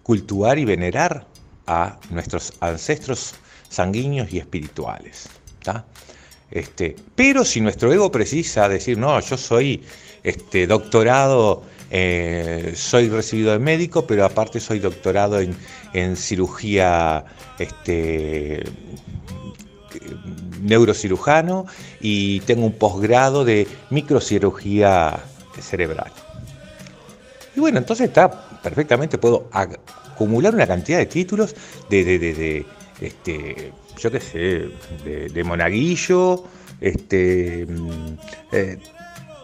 cultuar 0.03 0.59
y 0.59 0.65
venerar 0.65 1.27
a 1.67 1.99
nuestros 2.11 2.53
ancestros 2.61 3.35
sanguíneos 3.69 4.33
y 4.33 4.39
espirituales. 4.39 5.29
Este, 6.51 6.97
pero 7.15 7.45
si 7.45 7.61
nuestro 7.61 7.93
ego 7.93 8.11
precisa 8.11 8.69
decir, 8.69 8.99
no, 8.99 9.19
yo 9.21 9.39
soy 9.39 9.83
este, 10.23 10.67
doctorado, 10.67 11.63
eh, 11.91 12.73
soy 12.75 13.09
recibido 13.09 13.53
de 13.53 13.59
médico, 13.59 14.07
pero 14.07 14.25
aparte 14.25 14.61
soy 14.61 14.79
doctorado 14.79 15.41
en, 15.41 16.17
cirugía 16.17 17.25
este, 17.59 18.65
neurocirujano 20.63 21.67
y 22.01 22.41
tengo 22.41 22.65
un 22.65 22.73
posgrado 22.73 23.45
de 23.45 23.67
microcirugía 23.91 25.21
cerebral. 25.61 26.13
Y 27.55 27.61
bueno, 27.61 27.79
entonces 27.79 28.09
está 28.09 28.31
perfectamente, 28.63 29.19
puedo 29.19 29.49
acumular 29.53 30.55
una 30.55 30.67
cantidad 30.67 30.99
de 30.99 31.07
títulos 31.07 31.55
de, 31.91 32.05
de, 32.05 32.67
este, 33.01 33.73
yo 33.99 34.11
qué 34.11 34.21
sé, 34.21 34.69
de, 35.05 35.45
monaguillo, 35.45 36.45
este, 36.81 37.67
mm, 37.69 38.19
eh, 38.53 38.79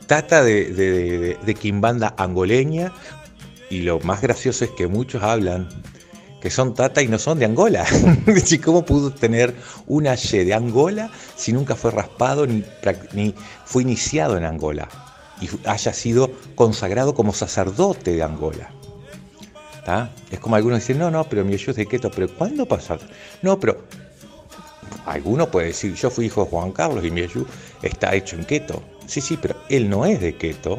tata 0.09 0.42
de, 0.42 1.37
de 1.40 1.55
quimbanda 1.55 2.14
angoleña, 2.16 2.92
y 3.71 3.83
lo 3.83 4.01
más 4.01 4.21
gracioso 4.21 4.64
es 4.64 4.73
que 4.73 4.88
muchos 4.88 5.23
hablan 5.23 5.68
que 6.40 6.51
son 6.51 6.75
tata 6.75 7.03
y 7.03 7.09
no 7.09 7.18
son 7.18 7.38
de 7.38 7.44
Angola. 7.44 7.85
¿Cómo 8.64 8.85
pudo 8.85 9.12
tener 9.12 9.55
una 9.87 10.14
Y 10.14 10.38
de 10.38 10.55
Angola 10.55 11.11
si 11.37 11.53
nunca 11.53 11.75
fue 11.75 11.90
raspado 11.90 12.47
ni, 12.47 12.64
ni 13.12 13.35
fue 13.64 13.83
iniciado 13.83 14.37
en 14.37 14.44
Angola 14.44 14.88
y 15.40 15.49
haya 15.68 15.92
sido 15.92 16.31
consagrado 16.55 17.14
como 17.14 17.33
sacerdote 17.33 18.12
de 18.12 18.23
Angola? 18.23 18.71
Es 20.31 20.38
como 20.38 20.57
algunos 20.57 20.81
dicen, 20.81 20.99
no, 20.99 21.11
no, 21.11 21.25
pero 21.25 21.44
mi 21.44 21.55
hijo 21.55 21.71
es 21.71 21.77
de 21.79 21.87
Queto, 21.87 22.11
pero 22.11 22.29
¿cuándo 22.29 22.66
pasó? 22.66 22.99
No, 23.40 23.59
pero 23.59 23.85
alguno 25.07 25.51
puede 25.51 25.68
decir, 25.68 25.94
yo 25.94 26.11
fui 26.11 26.27
hijo 26.27 26.44
de 26.44 26.51
Juan 26.51 26.73
Carlos 26.73 27.03
y 27.05 27.11
mi 27.11 27.27
está 27.83 28.14
hecho 28.14 28.37
en 28.37 28.44
Queto. 28.44 28.83
Sí, 29.09 29.21
sí, 29.23 29.38
pero 29.40 29.57
él 29.68 29.90
no 29.90 30.05
es 30.05 30.21
de 30.21 30.37
Queto 30.37 30.79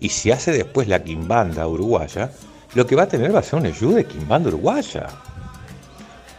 y 0.00 0.08
si 0.08 0.32
hace 0.32 0.52
después 0.52 0.88
la 0.88 1.02
quimbanda 1.02 1.66
uruguaya, 1.68 2.32
lo 2.74 2.86
que 2.86 2.96
va 2.96 3.04
a 3.04 3.08
tener 3.08 3.34
va 3.34 3.38
a 3.38 3.42
ser 3.42 3.60
un 3.60 3.66
ayuda 3.66 3.96
de 3.96 4.06
Quimbanda 4.06 4.48
Uruguaya. 4.48 5.06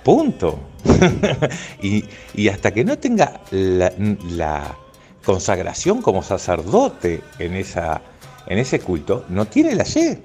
Punto. 0.04 0.60
y, 1.82 2.48
hasta 2.50 2.74
que 2.74 2.84
no 2.84 2.98
tenga 2.98 3.40
la, 3.52 4.76
consagración 5.24 6.02
como 6.02 6.24
sacerdote 6.24 7.22
en, 7.38 7.54
esa, 7.54 8.02
en 8.48 8.58
ese 8.58 8.80
culto, 8.80 9.26
no 9.30 9.46
tiene 9.46 9.76
la 9.76 9.84
Y. 9.84 10.18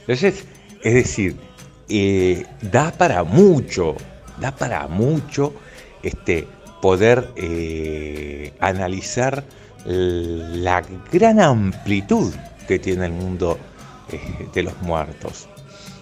Entonces, 0.00 0.44
es 0.82 0.94
decir, 0.94 1.36
eh, 1.88 2.44
da 2.60 2.90
para 2.90 3.22
mucho, 3.22 3.94
da 4.40 4.50
para 4.50 4.88
mucho 4.88 5.54
este, 6.02 6.48
poder 6.82 7.30
eh, 7.36 8.52
analizar 8.58 9.44
la 9.86 10.82
gran 11.10 11.40
amplitud 11.40 12.34
que 12.68 12.78
tiene 12.78 13.06
el 13.06 13.12
mundo 13.12 13.58
eh, 14.10 14.48
de 14.52 14.62
los 14.64 14.76
muertos. 14.82 15.48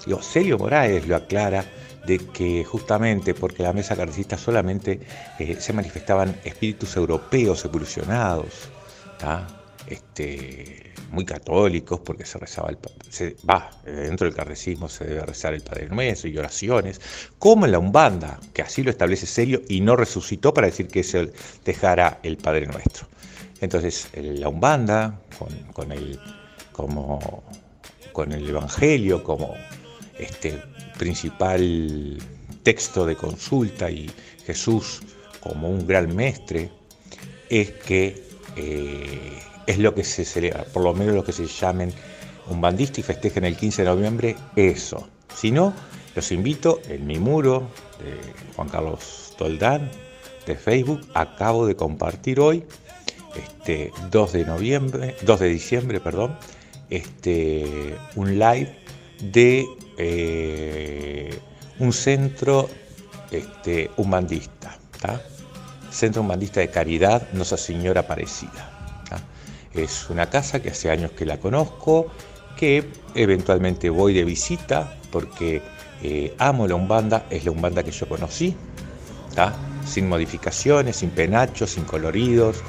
Y 0.07 0.15
Celio 0.23 0.59
Moraes 0.59 1.07
lo 1.07 1.17
aclara 1.17 1.65
de 2.07 2.19
que 2.19 2.65
justamente 2.65 3.35
porque 3.35 3.63
la 3.63 3.75
mesa 3.75 3.95
carcista 3.95 4.39
solamente 4.39 5.01
eh, 5.39 5.57
se 5.61 5.73
manifestaban 5.75 6.35
espíritus 6.45 6.97
europeos 6.97 7.63
evolucionados, 7.65 8.71
este, 9.87 10.90
muy 11.11 11.25
católicos, 11.25 12.01
porque 12.01 12.25
se 12.25 12.39
rezaba 12.39 12.71
el 12.71 12.79
se, 13.09 13.37
va, 13.49 13.71
dentro 13.85 14.27
del 14.27 14.35
cardecismo 14.35 14.89
se 14.89 15.05
debe 15.05 15.27
rezar 15.27 15.55
el 15.55 15.63
Padre 15.63 15.89
Nuestro 15.89 16.29
y 16.29 16.39
oraciones, 16.39 17.01
como 17.39 17.67
la 17.67 17.79
Umbanda, 17.79 18.39
que 18.53 18.63
así 18.63 18.83
lo 18.83 18.91
establece 18.91 19.27
serio 19.27 19.63
y 19.69 19.81
no 19.81 19.97
resucitó 19.97 20.55
para 20.55 20.69
decir 20.69 20.89
que 20.89 21.03
se 21.03 21.33
dejará 21.65 22.21
el 22.23 22.37
Padre 22.37 22.67
Nuestro. 22.67 23.07
Entonces, 23.61 24.09
la 24.15 24.49
Umbanda, 24.49 25.21
con, 25.75 25.93
el, 25.93 26.19
como, 26.73 27.43
con 28.13 28.33
el 28.33 28.49
Evangelio 28.49 29.23
como 29.23 29.55
este 30.19 30.63
principal 30.99 32.19
texto 32.63 33.07
de 33.07 33.17
consulta 33.17 33.91
y 33.91 34.11
Jesús 34.47 35.01
como 35.41 35.69
un 35.69 35.87
gran 35.87 36.15
mestre, 36.15 36.71
es 37.49 37.71
que 37.71 38.23
eh, 38.57 39.39
es 39.71 39.79
lo 39.79 39.95
que 39.95 40.05
se 40.05 40.25
celebra, 40.25 40.65
por 40.65 40.83
lo 40.83 40.95
menos 40.95 41.15
lo 41.15 41.25
que 41.25 41.33
se 41.33 41.47
llamen 41.47 41.93
un 42.49 42.61
bandista 42.61 43.01
y 43.01 43.03
festejen 43.05 43.45
el 43.45 43.57
15 43.57 43.83
de 43.83 43.89
noviembre, 43.89 44.37
eso. 44.57 45.09
Si 45.35 45.53
no, 45.53 45.73
los 46.17 46.33
invito 46.33 46.81
en 46.89 47.07
mi 47.07 47.19
muro 47.19 47.69
de 48.03 48.55
Juan 48.57 48.69
Carlos 48.69 49.33
Toldán 49.39 49.91
de 50.47 50.57
Facebook, 50.57 51.01
acabo 51.15 51.67
de 51.67 51.77
compartir 51.77 52.41
hoy, 52.41 52.65
este 53.37 53.93
2 54.11 54.33
de 54.33 54.45
noviembre, 54.45 55.17
2 55.23 55.41
de 55.41 55.49
diciembre, 55.49 56.01
perdón, 56.01 56.37
este, 56.89 57.95
un 58.17 58.39
live 58.41 58.77
de 59.23 59.67
eh, 59.99 61.39
un 61.79 61.93
centro 61.93 62.69
este, 63.31 63.91
Centro 65.93 66.23
Humanista 66.23 66.61
de 66.61 66.71
Caridad 66.71 67.29
Nuestra 67.33 67.57
Señora 67.57 68.01
Aparecida. 68.01 68.80
Es 69.75 70.11
una 70.11 70.29
casa 70.29 70.61
que 70.61 70.71
hace 70.71 70.91
años 70.91 71.13
que 71.13 71.25
la 71.25 71.39
conozco, 71.39 72.09
que 72.57 72.85
eventualmente 73.15 73.89
voy 73.91 74.15
de 74.15 74.25
visita 74.25 74.97
porque 75.11 75.63
eh, 76.03 76.35
amo 76.39 76.67
la 76.67 76.75
Umbanda, 76.75 77.27
es 77.31 77.45
la 77.45 77.51
Umbanda 77.51 77.83
que 77.83 77.91
yo 77.91 78.09
conocí, 78.09 78.57
sin 79.87 80.09
modificaciones, 80.09 80.97
sin 80.97 81.11
penachos, 81.11 81.71
sin 81.71 81.85
coloridos, 81.85 82.63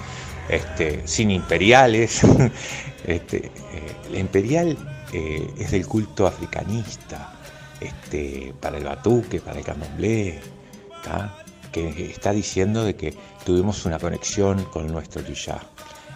este, 0.50 1.08
sin 1.08 1.32
imperiales. 1.32 2.22
este, 3.06 3.38
eh, 3.38 3.52
la 4.12 4.20
imperial 4.20 4.78
eh, 5.14 5.50
es 5.58 5.72
del 5.72 5.88
culto 5.88 6.28
africanista, 6.28 7.34
este, 7.80 8.54
para 8.60 8.78
el 8.78 8.84
batuque, 8.84 9.40
para 9.40 9.60
el 9.60 9.66
candomblé, 9.66 10.40
que 11.72 12.12
está 12.12 12.32
diciendo 12.32 12.84
de 12.84 12.96
que 12.96 13.14
tuvimos 13.46 13.86
una 13.86 13.98
conexión 13.98 14.64
con 14.66 14.88
nuestro 14.88 15.22
yuyá. 15.24 15.60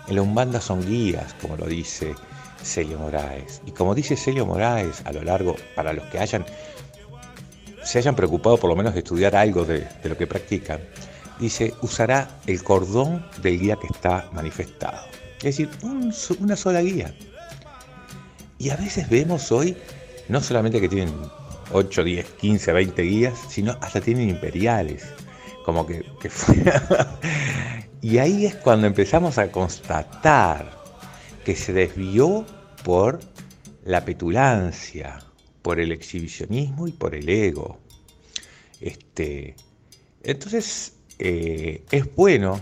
En 0.07 0.15
la 0.15 0.21
Umbanda 0.21 0.61
son 0.61 0.85
guías, 0.85 1.33
como 1.41 1.57
lo 1.57 1.65
dice 1.65 2.15
Celio 2.63 2.99
Moraes. 2.99 3.61
Y 3.65 3.71
como 3.71 3.95
dice 3.95 4.15
Celio 4.15 4.45
Moraes, 4.45 5.01
a 5.05 5.11
lo 5.11 5.23
largo, 5.23 5.55
para 5.75 5.93
los 5.93 6.05
que 6.05 6.19
hayan, 6.19 6.45
se 7.83 7.99
hayan 7.99 8.15
preocupado 8.15 8.57
por 8.57 8.69
lo 8.69 8.75
menos 8.75 8.93
de 8.93 8.99
estudiar 8.99 9.35
algo 9.35 9.65
de, 9.65 9.87
lo 10.03 10.17
que 10.17 10.27
practican, 10.27 10.79
dice, 11.39 11.73
usará 11.81 12.39
el 12.47 12.63
cordón 12.63 13.25
del 13.41 13.59
guía 13.59 13.77
que 13.77 13.87
está 13.87 14.29
manifestado. 14.33 15.05
Es 15.37 15.57
decir, 15.57 15.69
una 16.39 16.55
sola 16.55 16.81
guía. 16.81 17.13
Y 18.57 18.69
a 18.69 18.77
veces 18.77 19.09
vemos 19.09 19.51
hoy, 19.51 19.77
no 20.29 20.41
solamente 20.41 20.79
que 20.79 20.89
tienen 20.89 21.13
8, 21.71 22.03
10, 22.03 22.25
15, 22.25 22.73
20 22.73 23.01
guías, 23.01 23.33
sino 23.49 23.77
hasta 23.81 24.01
tienen 24.01 24.29
imperiales. 24.29 25.03
Como 25.65 25.85
que, 25.85 26.05
que 26.21 26.29
Y 28.05 28.19
ahí 28.19 28.45
es 28.45 28.53
cuando 28.53 28.85
empezamos 28.85 29.39
a 29.39 29.51
constatar 29.51 30.69
que 31.43 31.55
se 31.55 31.73
desvió 31.73 32.45
por 32.83 33.19
la 33.83 34.05
petulancia, 34.05 35.17
por 35.63 35.79
el 35.79 35.91
exhibicionismo 35.91 36.87
y 36.87 36.91
por 36.91 37.15
el 37.15 37.27
ego. 37.27 37.79
Este, 38.79 39.55
entonces, 40.21 40.93
eh, 41.17 41.83
es 41.89 42.15
bueno 42.15 42.59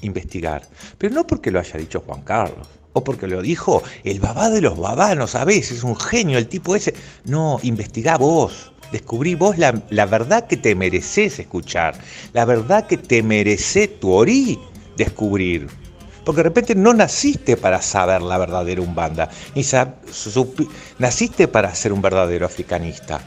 investigar, 0.00 0.66
pero 0.96 1.14
no 1.14 1.26
porque 1.26 1.50
lo 1.50 1.60
haya 1.60 1.78
dicho 1.78 2.00
Juan 2.00 2.22
Carlos, 2.22 2.66
o 2.94 3.04
porque 3.04 3.26
lo 3.26 3.42
dijo 3.42 3.82
el 4.02 4.18
babá 4.18 4.48
de 4.48 4.62
los 4.62 4.78
babanos, 4.78 5.34
a 5.34 5.44
veces, 5.44 5.84
un 5.84 5.94
genio 5.94 6.38
el 6.38 6.48
tipo 6.48 6.74
ese. 6.74 6.94
No, 7.26 7.60
investigá 7.64 8.16
vos, 8.16 8.72
Descubrí 8.94 9.34
vos 9.34 9.58
la, 9.58 9.72
verdad 10.06 10.46
que 10.46 10.56
te 10.56 10.76
mereces 10.76 11.40
escuchar, 11.40 11.96
la 12.32 12.44
verdad 12.44 12.86
que 12.86 12.96
te 12.96 13.24
merece 13.24 13.88
tu 13.88 14.12
orí 14.12 14.56
descubrir. 14.96 15.66
Porque 16.24 16.38
de 16.38 16.42
repente 16.44 16.76
no 16.76 16.94
naciste 16.94 17.56
para 17.56 17.82
saber 17.82 18.22
la 18.22 18.38
verdadera 18.38 18.80
umbanda, 18.80 19.28
ni 19.56 19.64
naciste 21.00 21.48
para 21.48 21.74
ser 21.74 21.92
un 21.92 22.02
verdadero 22.02 22.46
africanista. 22.46 23.20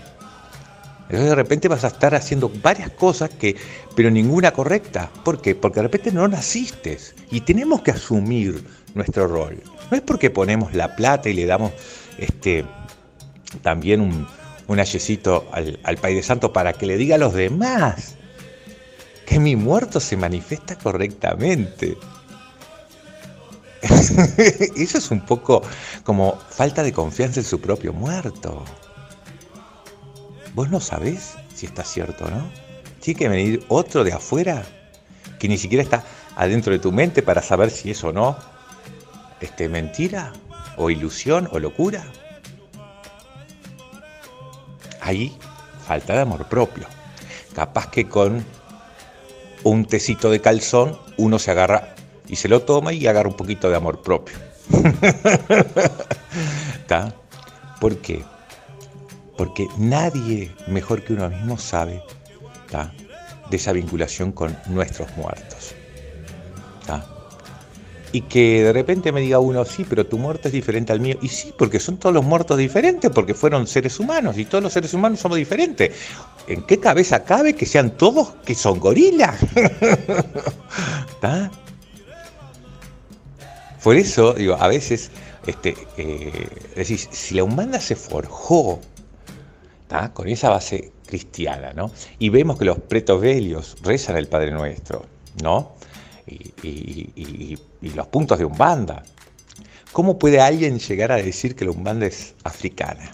Entonces 1.01 1.31
de 1.31 1.35
repente 1.35 1.67
vas 1.67 1.83
a 1.83 1.87
estar 1.87 2.15
haciendo 2.15 2.49
varias 2.63 2.91
cosas 2.91 3.29
que, 3.29 3.57
pero 3.93 4.09
ninguna 4.09 4.51
correcta. 4.51 5.11
¿Por 5.25 5.41
qué? 5.41 5.53
Porque 5.53 5.81
de 5.81 5.87
repente 5.87 6.13
no 6.13 6.29
naciste 6.29 6.97
y 7.29 7.41
tenemos 7.41 7.81
que 7.81 7.91
asumir 7.91 8.63
nuestro 8.95 9.27
rol. 9.27 9.61
No 9.91 9.97
es 9.97 10.01
porque 10.01 10.29
ponemos 10.29 10.73
la 10.73 10.95
plata 10.95 11.27
y 11.27 11.33
le 11.33 11.45
damos 11.45 11.73
este, 12.17 12.63
también 13.61 13.99
un, 13.99 14.27
un 14.67 14.79
ayecito 14.79 15.47
al, 15.51 15.79
al 15.83 15.97
Pai 15.97 16.15
de 16.15 16.23
Santo 16.23 16.53
para 16.53 16.73
que 16.73 16.85
le 16.85 16.97
diga 16.97 17.15
a 17.15 17.19
los 17.19 17.33
demás 17.33 18.15
que 19.25 19.39
mi 19.39 19.55
muerto 19.55 19.99
se 19.99 20.15
manifiesta 20.15 20.77
correctamente. 20.77 21.97
Eso 24.75 24.97
es 24.97 25.11
un 25.11 25.21
poco 25.21 25.61
como 26.03 26.39
falta 26.49 26.81
de 26.81 26.93
confianza 26.93 27.41
en 27.41 27.45
su 27.45 27.59
propio 27.59 27.93
muerto. 27.93 28.63
Vos 30.53 30.69
no 30.69 30.79
sabés 30.79 31.35
si 31.53 31.65
está 31.65 31.83
cierto 31.83 32.25
o 32.25 32.29
no. 32.29 32.49
Tiene 33.01 33.19
que 33.19 33.29
venir 33.29 33.65
otro 33.67 34.03
de 34.03 34.13
afuera 34.13 34.65
que 35.39 35.47
ni 35.47 35.57
siquiera 35.57 35.83
está 35.83 36.03
adentro 36.35 36.71
de 36.71 36.79
tu 36.79 36.91
mente 36.91 37.21
para 37.21 37.41
saber 37.41 37.69
si 37.69 37.91
es 37.91 38.03
o 38.03 38.11
no 38.11 38.37
este, 39.39 39.69
mentira 39.69 40.33
o 40.77 40.89
ilusión 40.89 41.47
o 41.51 41.59
locura. 41.59 42.05
Ahí 45.07 45.35
falta 45.87 46.13
de 46.15 46.19
amor 46.19 46.49
propio. 46.49 46.85
Capaz 47.55 47.89
que 47.89 48.09
con 48.09 48.43
un 49.63 49.85
tecito 49.85 50.29
de 50.29 50.41
calzón 50.41 50.99
uno 51.15 51.39
se 51.39 51.51
agarra 51.51 51.95
y 52.27 52.35
se 52.35 52.49
lo 52.49 52.63
toma 52.63 52.91
y 52.91 53.07
agarra 53.07 53.29
un 53.29 53.37
poquito 53.37 53.69
de 53.69 53.77
amor 53.77 54.01
propio. 54.01 54.35
¿Por 57.79 57.99
qué? 57.99 58.21
Porque 59.37 59.69
nadie 59.77 60.53
mejor 60.67 61.05
que 61.05 61.13
uno 61.13 61.29
mismo 61.29 61.57
sabe 61.57 62.03
de 63.49 63.55
esa 63.55 63.71
vinculación 63.71 64.33
con 64.33 64.57
nuestros 64.65 65.07
muertos 65.15 65.73
y 68.11 68.21
que 68.21 68.63
de 68.63 68.73
repente 68.73 69.11
me 69.11 69.21
diga 69.21 69.39
uno, 69.39 69.65
sí, 69.65 69.85
pero 69.87 70.05
tu 70.05 70.17
muerte 70.17 70.47
es 70.49 70.53
diferente 70.53 70.93
al 70.93 70.99
mío. 70.99 71.17
Y 71.21 71.27
sí, 71.27 71.53
porque 71.57 71.79
son 71.79 71.97
todos 71.97 72.13
los 72.13 72.23
muertos 72.23 72.57
diferentes, 72.57 73.11
porque 73.11 73.33
fueron 73.33 73.67
seres 73.67 73.99
humanos 73.99 74.37
y 74.37 74.45
todos 74.45 74.63
los 74.63 74.73
seres 74.73 74.93
humanos 74.93 75.19
somos 75.19 75.37
diferentes. 75.37 75.93
¿En 76.47 76.63
qué 76.63 76.79
cabeza 76.79 77.23
cabe 77.23 77.53
que 77.53 77.65
sean 77.65 77.91
todos 77.91 78.35
que 78.45 78.55
son 78.55 78.79
gorilas? 78.79 79.37
Por 83.83 83.95
eso, 83.95 84.33
digo, 84.33 84.55
a 84.59 84.67
veces, 84.67 85.11
este, 85.45 85.75
eh, 85.97 86.49
si 86.83 87.35
la 87.35 87.43
humana 87.43 87.79
se 87.79 87.95
forjó 87.95 88.79
con 90.13 90.27
esa 90.27 90.49
base 90.49 90.91
cristiana, 91.05 91.73
¿no? 91.73 91.91
Y 92.19 92.29
vemos 92.29 92.57
que 92.57 92.65
los 92.65 92.79
pretos 92.79 93.21
velios 93.21 93.77
rezan 93.83 94.17
el 94.17 94.27
Padre 94.27 94.51
Nuestro, 94.51 95.05
¿no? 95.41 95.76
Y, 96.27 97.57
los 97.81 98.07
puntos 98.07 98.37
de 98.37 98.45
Umbanda. 98.45 99.03
¿Cómo 99.91 100.19
puede 100.19 100.39
alguien 100.41 100.79
llegar 100.79 101.11
a 101.11 101.15
decir 101.15 101.55
que 101.55 101.65
la 101.65 101.71
Umbanda 101.71 102.05
es 102.05 102.35
africana? 102.43 103.13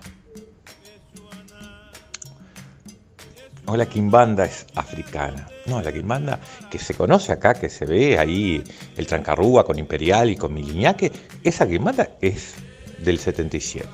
O 3.66 3.78
la 3.78 3.86
Quimbanda 3.86 4.44
es 4.44 4.66
africana. 4.76 5.48
No, 5.68 5.82
la 5.82 5.94
Quimbanda 5.94 6.40
que 6.70 6.80
se 6.80 6.94
conoce 6.94 7.32
acá, 7.32 7.54
que 7.54 7.70
se 7.70 7.86
ve 7.86 8.20
ahí, 8.20 8.62
el 8.98 9.08
Trancarrúa 9.08 9.64
con 9.64 9.80
Imperial 9.80 10.30
y 10.30 10.36
con 10.36 10.54
Miliñaque, 10.54 11.12
esa 11.44 11.66
Quimbanda 11.66 12.10
es 12.20 12.56
del 13.00 13.20
77. 13.20 13.88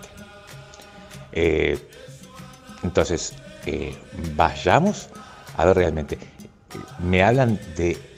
Eh, 1.33 1.77
entonces, 2.81 3.35
eh, 3.67 3.95
vayamos 4.35 5.09
a 5.57 5.65
ver 5.65 5.77
realmente. 5.77 6.17
Me 6.99 7.21
hablan 7.23 7.59
de 7.75 8.08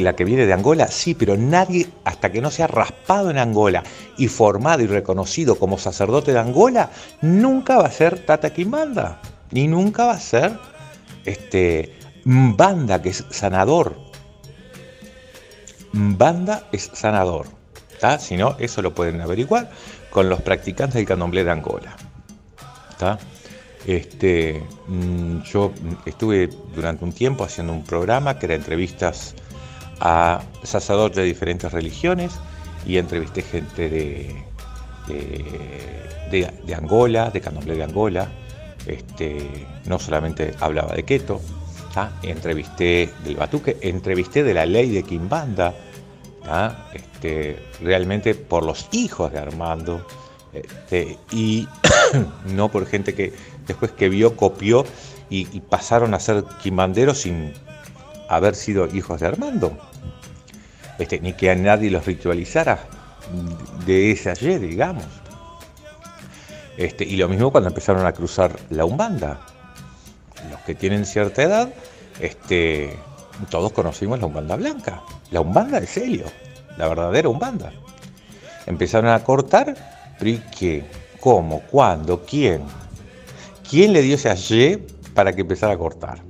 la 0.00 0.14
que 0.14 0.24
viene 0.24 0.46
de 0.46 0.52
Angola, 0.52 0.88
sí, 0.88 1.14
pero 1.14 1.36
nadie, 1.36 1.88
hasta 2.04 2.32
que 2.32 2.40
no 2.40 2.50
sea 2.50 2.66
raspado 2.66 3.30
en 3.30 3.38
Angola 3.38 3.82
y 4.16 4.28
formado 4.28 4.82
y 4.82 4.86
reconocido 4.86 5.58
como 5.58 5.78
sacerdote 5.78 6.32
de 6.32 6.38
Angola, 6.40 6.90
nunca 7.20 7.76
va 7.76 7.86
a 7.86 7.90
ser 7.92 8.24
Tata 8.24 8.50
Quimbanda, 8.50 9.20
ni 9.50 9.68
nunca 9.68 10.06
va 10.06 10.12
a 10.12 10.20
ser 10.20 10.58
este, 11.24 11.94
Mbanda, 12.24 13.00
que 13.02 13.10
es 13.10 13.24
sanador. 13.30 13.96
Mbanda 15.92 16.64
es 16.72 16.90
sanador. 16.92 17.46
Si 18.18 18.36
no, 18.36 18.56
eso 18.58 18.80
lo 18.80 18.94
pueden 18.94 19.20
averiguar 19.20 19.70
con 20.10 20.28
los 20.30 20.40
practicantes 20.40 20.94
del 20.94 21.06
candomblé 21.06 21.44
de 21.44 21.50
Angola. 21.50 21.96
Este, 23.86 24.62
mm, 24.86 25.42
yo 25.42 25.72
estuve 26.06 26.48
durante 26.74 27.04
un 27.04 27.12
tiempo 27.12 27.44
haciendo 27.44 27.72
un 27.72 27.84
programa 27.84 28.38
que 28.38 28.46
era 28.46 28.54
entrevistas 28.54 29.34
a 30.00 30.42
sacerdotes 30.62 31.16
de 31.16 31.24
diferentes 31.24 31.70
religiones 31.72 32.32
y 32.86 32.96
entrevisté 32.96 33.42
gente 33.42 33.88
de, 33.88 34.44
de, 36.30 36.74
Angola, 36.74 37.30
de 37.30 37.40
candomblé 37.40 37.76
de 37.76 37.84
Angola. 37.84 38.28
Este, 38.86 39.66
no 39.84 39.98
solamente 39.98 40.54
hablaba 40.60 40.94
de 40.94 41.02
keto, 41.02 41.40
entrevisté 42.22 43.10
del 43.24 43.36
batuque, 43.36 43.76
entrevisté 43.82 44.42
de 44.42 44.54
la 44.54 44.66
ley 44.66 44.90
de 44.90 45.02
Quimbanda, 45.02 45.74
este, 46.94 47.58
realmente 47.82 48.34
por 48.34 48.64
los 48.64 48.88
hijos 48.92 49.32
de 49.32 49.38
Armando, 49.38 50.06
este, 50.52 51.18
y 51.30 51.68
no 52.46 52.70
por 52.70 52.86
gente 52.86 53.14
que 53.14 53.32
después 53.66 53.92
que 53.92 54.08
vio, 54.08 54.36
copió 54.36 54.84
y, 55.28 55.44
pasaron 55.60 56.14
a 56.14 56.20
ser 56.20 56.44
quimbanderos 56.62 57.18
sin 57.18 57.52
haber 58.28 58.54
sido 58.54 58.88
hijos 58.92 59.20
de 59.20 59.28
Armando. 59.28 59.78
Ni 61.22 61.32
que 61.32 61.50
a 61.50 61.54
nadie 61.54 61.90
los 61.90 62.04
ritualizara 62.04 62.78
de 63.86 64.12
ese 64.12 64.30
ayer, 64.30 64.60
digamos. 64.60 65.04
Este, 66.76 67.04
y 67.04 67.16
lo 67.16 67.28
mismo 67.28 67.50
cuando 67.50 67.68
empezaron 67.68 68.06
a 68.06 68.12
cruzar 68.12 68.58
la 68.70 68.84
Umbanda. 68.84 69.40
Los 70.50 70.60
que 70.60 70.74
tienen 70.74 71.04
cierta 71.04 71.42
edad, 71.42 71.68
este, 72.20 72.96
todos 73.50 73.72
conocimos 73.72 74.20
la 74.20 74.26
Umbanda 74.26 74.56
blanca, 74.56 75.02
la 75.30 75.40
Umbanda 75.40 75.80
de 75.80 75.86
Celio, 75.86 76.26
la 76.76 76.88
verdadera 76.88 77.28
Umbanda. 77.28 77.72
Empezaron 78.66 79.10
a 79.10 79.22
cortar, 79.22 79.74
pero 80.18 80.30
¿y 80.30 80.42
qué? 80.58 80.84
¿Cómo? 81.20 81.60
¿Cuándo? 81.70 82.22
¿Quién? 82.24 82.62
¿Quién 83.68 83.92
le 83.92 84.02
dio 84.02 84.14
ese 84.14 84.30
ayer 84.30 84.86
para 85.14 85.34
que 85.34 85.42
empezara 85.42 85.74
a 85.74 85.78
cortar? 85.78 86.22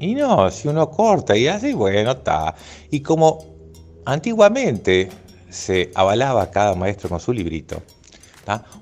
Y 0.00 0.14
no, 0.14 0.50
si 0.50 0.68
uno 0.68 0.90
corta 0.90 1.36
y 1.36 1.48
así, 1.48 1.72
bueno, 1.72 2.12
está. 2.12 2.54
Y 2.90 3.00
como 3.00 3.53
antiguamente 4.04 5.08
se 5.48 5.90
avalaba 5.94 6.50
cada 6.50 6.74
maestro 6.74 7.08
con 7.08 7.20
su 7.20 7.32
librito, 7.32 7.82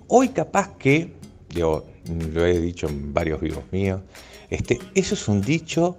hoy 0.08 0.28
capaz 0.30 0.76
que, 0.76 1.12
yo 1.50 1.84
lo 2.06 2.46
he 2.46 2.58
dicho 2.58 2.88
en 2.88 3.12
varios 3.12 3.40
vivos 3.40 3.64
míos, 3.70 4.00
este, 4.50 4.78
eso 4.94 5.14
es 5.14 5.28
un 5.28 5.40
dicho 5.40 5.96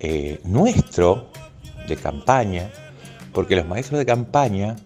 eh, 0.00 0.40
nuestro 0.44 1.30
de 1.86 1.96
campaña, 1.96 2.70
porque 3.32 3.56
los 3.56 3.66
maestros 3.66 3.98
de 3.98 4.06
campaña 4.06 4.76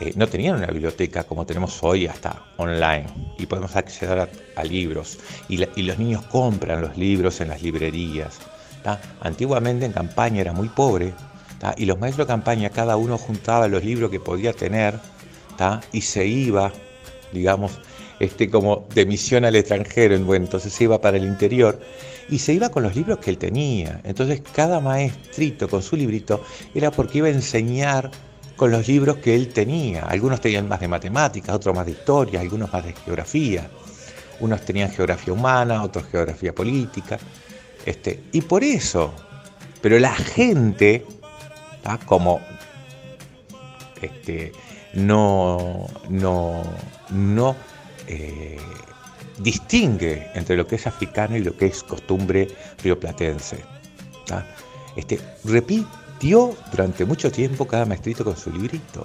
eh, 0.00 0.12
no 0.16 0.26
tenían 0.26 0.56
una 0.56 0.68
biblioteca 0.68 1.24
como 1.24 1.44
tenemos 1.44 1.82
hoy 1.82 2.06
hasta 2.06 2.42
online 2.56 3.06
y 3.38 3.46
podemos 3.46 3.76
acceder 3.76 4.30
a, 4.56 4.64
libros 4.64 5.18
y, 5.48 5.58
los 5.58 5.98
niños 5.98 6.22
compran 6.26 6.80
los 6.80 6.96
libros 6.96 7.40
en 7.40 7.48
las 7.48 7.62
librerías. 7.62 8.38
Antiguamente 9.20 9.84
en 9.84 9.92
campaña 9.92 10.40
era 10.40 10.52
muy 10.52 10.68
pobre 10.68 11.12
y 11.76 11.84
los 11.84 11.98
maestros 11.98 12.26
de 12.26 12.32
campaña 12.32 12.70
cada 12.70 12.96
uno 12.96 13.18
juntaba 13.18 13.68
los 13.68 13.84
libros 13.84 14.10
que 14.10 14.20
podía 14.20 14.52
tener 14.52 14.98
y 15.92 16.00
se 16.00 16.26
iba, 16.26 16.72
digamos, 17.32 17.80
este, 18.18 18.50
como 18.50 18.86
de 18.94 19.06
misión 19.06 19.44
al 19.44 19.56
extranjero, 19.56 20.18
bueno, 20.20 20.46
entonces 20.46 20.72
se 20.72 20.84
iba 20.84 21.00
para 21.00 21.16
el 21.16 21.24
interior 21.24 21.80
y 22.30 22.38
se 22.38 22.54
iba 22.54 22.70
con 22.70 22.82
los 22.82 22.96
libros 22.96 23.18
que 23.18 23.30
él 23.30 23.38
tenía. 23.38 24.00
Entonces 24.04 24.42
cada 24.54 24.80
maestrito 24.80 25.68
con 25.68 25.82
su 25.82 25.96
librito 25.96 26.42
era 26.74 26.90
porque 26.90 27.18
iba 27.18 27.28
a 27.28 27.30
enseñar 27.30 28.10
con 28.56 28.70
los 28.70 28.86
libros 28.88 29.16
que 29.18 29.34
él 29.34 29.48
tenía. 29.48 30.04
Algunos 30.04 30.40
tenían 30.40 30.68
más 30.68 30.80
de 30.80 30.88
matemáticas, 30.88 31.54
otros 31.54 31.74
más 31.74 31.86
de 31.86 31.92
historia, 31.92 32.40
algunos 32.40 32.72
más 32.72 32.84
de 32.84 32.92
geografía. 32.92 33.70
Unos 34.40 34.62
tenían 34.64 34.90
geografía 34.90 35.32
humana, 35.32 35.82
otros 35.82 36.06
geografía 36.10 36.54
política. 36.54 37.18
Este, 37.84 38.24
y 38.32 38.42
por 38.42 38.62
eso, 38.62 39.12
pero 39.80 39.98
la 39.98 40.14
gente, 40.14 41.06
como 42.06 42.40
este, 44.00 44.52
no, 44.94 45.86
no, 46.08 46.62
no 47.10 47.56
eh, 48.06 48.58
distingue 49.38 50.30
entre 50.34 50.56
lo 50.56 50.66
que 50.66 50.76
es 50.76 50.86
africano 50.86 51.36
y 51.36 51.40
lo 51.40 51.56
que 51.56 51.66
es 51.66 51.82
costumbre 51.82 52.48
rioplatense. 52.82 53.58
Este, 54.96 55.18
repite 55.44 55.86
dio 56.20 56.54
durante 56.70 57.04
mucho 57.04 57.32
tiempo 57.32 57.66
cada 57.66 57.86
maestrito 57.86 58.24
con 58.24 58.36
su 58.36 58.52
librito. 58.52 59.02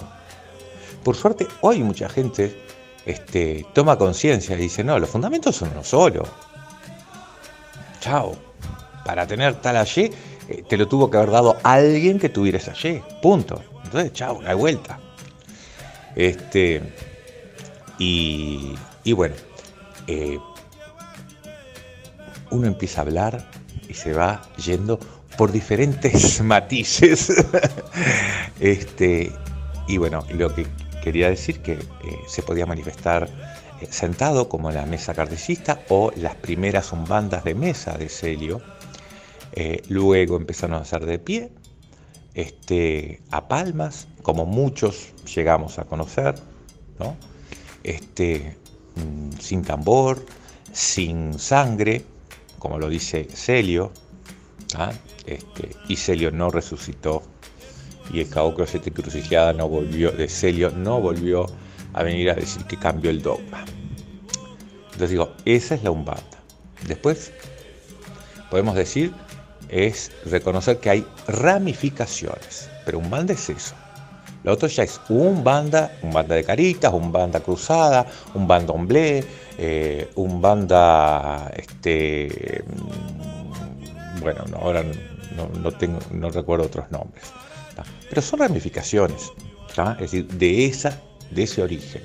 Por 1.02 1.16
suerte, 1.16 1.48
hoy 1.62 1.82
mucha 1.82 2.08
gente 2.08 2.62
este, 3.06 3.66
toma 3.72 3.96
conciencia 3.96 4.56
y 4.56 4.60
dice, 4.60 4.84
no, 4.84 4.98
los 4.98 5.08
fundamentos 5.08 5.56
son 5.56 5.70
uno 5.72 5.82
solo. 5.82 6.24
Chao. 8.00 8.36
Para 9.04 9.26
tener 9.26 9.54
tal 9.54 9.76
allí, 9.76 10.10
eh, 10.48 10.62
te 10.68 10.76
lo 10.76 10.86
tuvo 10.86 11.10
que 11.10 11.16
haber 11.16 11.30
dado 11.30 11.56
alguien 11.62 12.18
que 12.18 12.28
tuviera 12.28 12.58
allí. 12.58 13.02
Punto. 13.22 13.62
Entonces, 13.84 14.12
chao, 14.12 14.40
la 14.42 14.54
vuelta. 14.54 14.98
Este, 16.14 16.82
y, 17.98 18.74
bueno, 19.12 19.34
eh, 20.06 20.38
uno 22.50 22.66
empieza 22.66 23.00
a 23.00 23.02
hablar 23.02 23.50
y 23.88 23.94
se 23.94 24.12
va 24.12 24.42
yendo 24.64 24.98
por 25.36 25.52
diferentes 25.52 26.40
matices. 26.42 27.32
este, 28.60 29.32
y 29.88 29.98
bueno, 29.98 30.24
lo 30.30 30.54
que 30.54 30.66
quería 31.02 31.28
decir 31.28 31.60
que 31.60 31.72
eh, 31.72 31.78
se 32.26 32.42
podía 32.42 32.66
manifestar 32.66 33.28
sentado 33.90 34.48
como 34.48 34.70
la 34.70 34.86
mesa 34.86 35.14
cardecista 35.14 35.80
o 35.88 36.10
las 36.16 36.34
primeras 36.34 36.92
umbandas 36.92 37.44
de 37.44 37.54
mesa 37.54 37.96
de 37.98 38.08
Celio. 38.08 38.62
Eh, 39.56 39.82
luego 39.88 40.36
empezaron 40.36 40.76
a 40.76 40.80
hacer 40.80 41.06
de 41.06 41.18
pie, 41.18 41.50
este, 42.34 43.22
a 43.30 43.48
palmas, 43.48 44.06
como 44.22 44.44
muchos 44.44 45.12
llegamos 45.34 45.78
a 45.78 45.84
conocer, 45.84 46.34
¿no? 46.98 47.16
este, 47.82 48.56
mm, 48.96 49.38
sin 49.40 49.62
tambor, 49.62 50.24
sin 50.72 51.38
sangre, 51.38 52.04
como 52.58 52.78
lo 52.78 52.88
dice 52.90 53.24
Celio, 53.24 53.92
¿ah? 54.74 54.92
este, 55.24 55.70
y 55.88 55.96
Celio 55.96 56.30
no 56.30 56.50
resucitó 56.50 57.22
y 58.12 58.20
el 58.20 58.28
cabo 58.28 58.54
siete 58.66 58.90
crucificada 58.90 59.52
no 59.52 59.68
volvió, 59.68 60.10
de 60.12 60.28
Celio 60.28 60.70
no 60.70 61.00
volvió 61.00 61.46
a 61.92 62.02
venir 62.02 62.30
a 62.30 62.34
decir 62.34 62.64
que 62.64 62.76
cambió 62.76 63.10
el 63.10 63.22
dogma. 63.22 63.64
Entonces 64.84 65.10
digo, 65.10 65.32
esa 65.44 65.74
es 65.74 65.82
la 65.82 65.90
Umbanda. 65.90 66.22
Después 66.86 67.32
podemos 68.50 68.74
decir, 68.74 69.12
es 69.68 70.12
reconocer 70.24 70.78
que 70.78 70.90
hay 70.90 71.06
ramificaciones, 71.26 72.68
pero 72.84 72.98
Umbanda 72.98 73.34
es 73.34 73.50
eso. 73.50 73.74
Lo 74.44 74.52
otro 74.52 74.68
ya 74.68 74.84
es 74.84 75.00
un 75.08 75.42
banda, 75.42 75.90
un 76.02 76.12
banda 76.12 76.36
de 76.36 76.44
caritas, 76.44 76.92
un 76.92 77.10
banda 77.10 77.40
cruzada, 77.40 78.06
un 78.34 78.46
bandomblé, 78.46 79.24
eh, 79.58 80.08
un 80.14 80.40
banda 80.40 81.50
este, 81.56 82.62
bueno, 84.20 84.44
ahora 84.60 84.84
no, 85.60 85.72
tengo, 85.72 85.98
no 86.12 86.30
recuerdo 86.30 86.66
otros 86.66 86.90
nombres. 86.90 87.24
Pero 88.08 88.22
son 88.22 88.38
ramificaciones, 88.38 89.32
es 89.76 89.98
decir, 89.98 90.28
de, 90.28 90.66
esa, 90.66 91.00
de 91.30 91.42
ese 91.42 91.62
origen, 91.62 92.02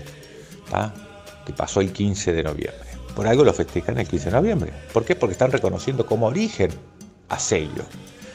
que 1.45 1.53
pasó 1.53 1.81
el 1.81 1.91
15 1.91 2.33
de 2.33 2.43
noviembre. 2.43 2.89
Por 3.15 3.27
algo 3.27 3.43
lo 3.43 3.53
festejan 3.53 3.99
el 3.99 4.07
15 4.07 4.25
de 4.25 4.31
noviembre. 4.31 4.73
¿Por 4.93 5.05
qué? 5.05 5.15
Porque 5.15 5.33
están 5.33 5.51
reconociendo 5.51 6.05
como 6.05 6.27
origen 6.27 6.71
a 7.31 7.39
Celio, 7.39 7.85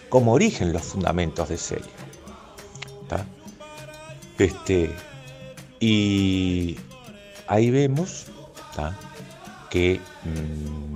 como 0.08 0.32
origen 0.32 0.72
los 0.72 0.82
fundamentos 0.82 1.48
de 1.48 1.58
Celio. 1.58 1.96
Este, 4.38 4.94
y 5.80 6.76
ahí 7.46 7.70
vemos 7.70 8.26
que 9.70 10.00
mm, 10.24 10.94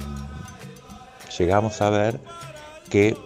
llegamos 1.39 1.81
a 1.81 1.91
ver 1.91 2.20
que 2.91 3.16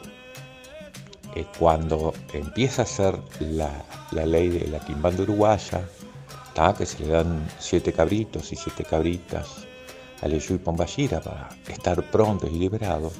eh, 1.34 1.46
cuando 1.59 2.14
empieza 2.32 2.82
a 2.82 2.86
ser 2.86 3.18
la, 3.40 3.72
ley 4.12 4.48
de 4.48 4.68
la 4.68 4.78
quimbanda 4.78 5.22
uruguaya, 5.24 5.82
que 6.78 6.86
se 6.86 7.01
le 7.01 7.09
dan 7.09 7.48
siete 7.59 7.92
cabritos 7.92 8.53
y 8.53 8.57
siete 8.57 8.84
cabritas 8.84 9.66
a 10.22 10.28
Leyu 10.28 10.55
y 10.55 10.59
Pomballira 10.59 11.20
para 11.20 11.48
estar 11.66 12.01
prontos 12.11 12.48
y 12.53 12.59
liberados, 12.59 13.12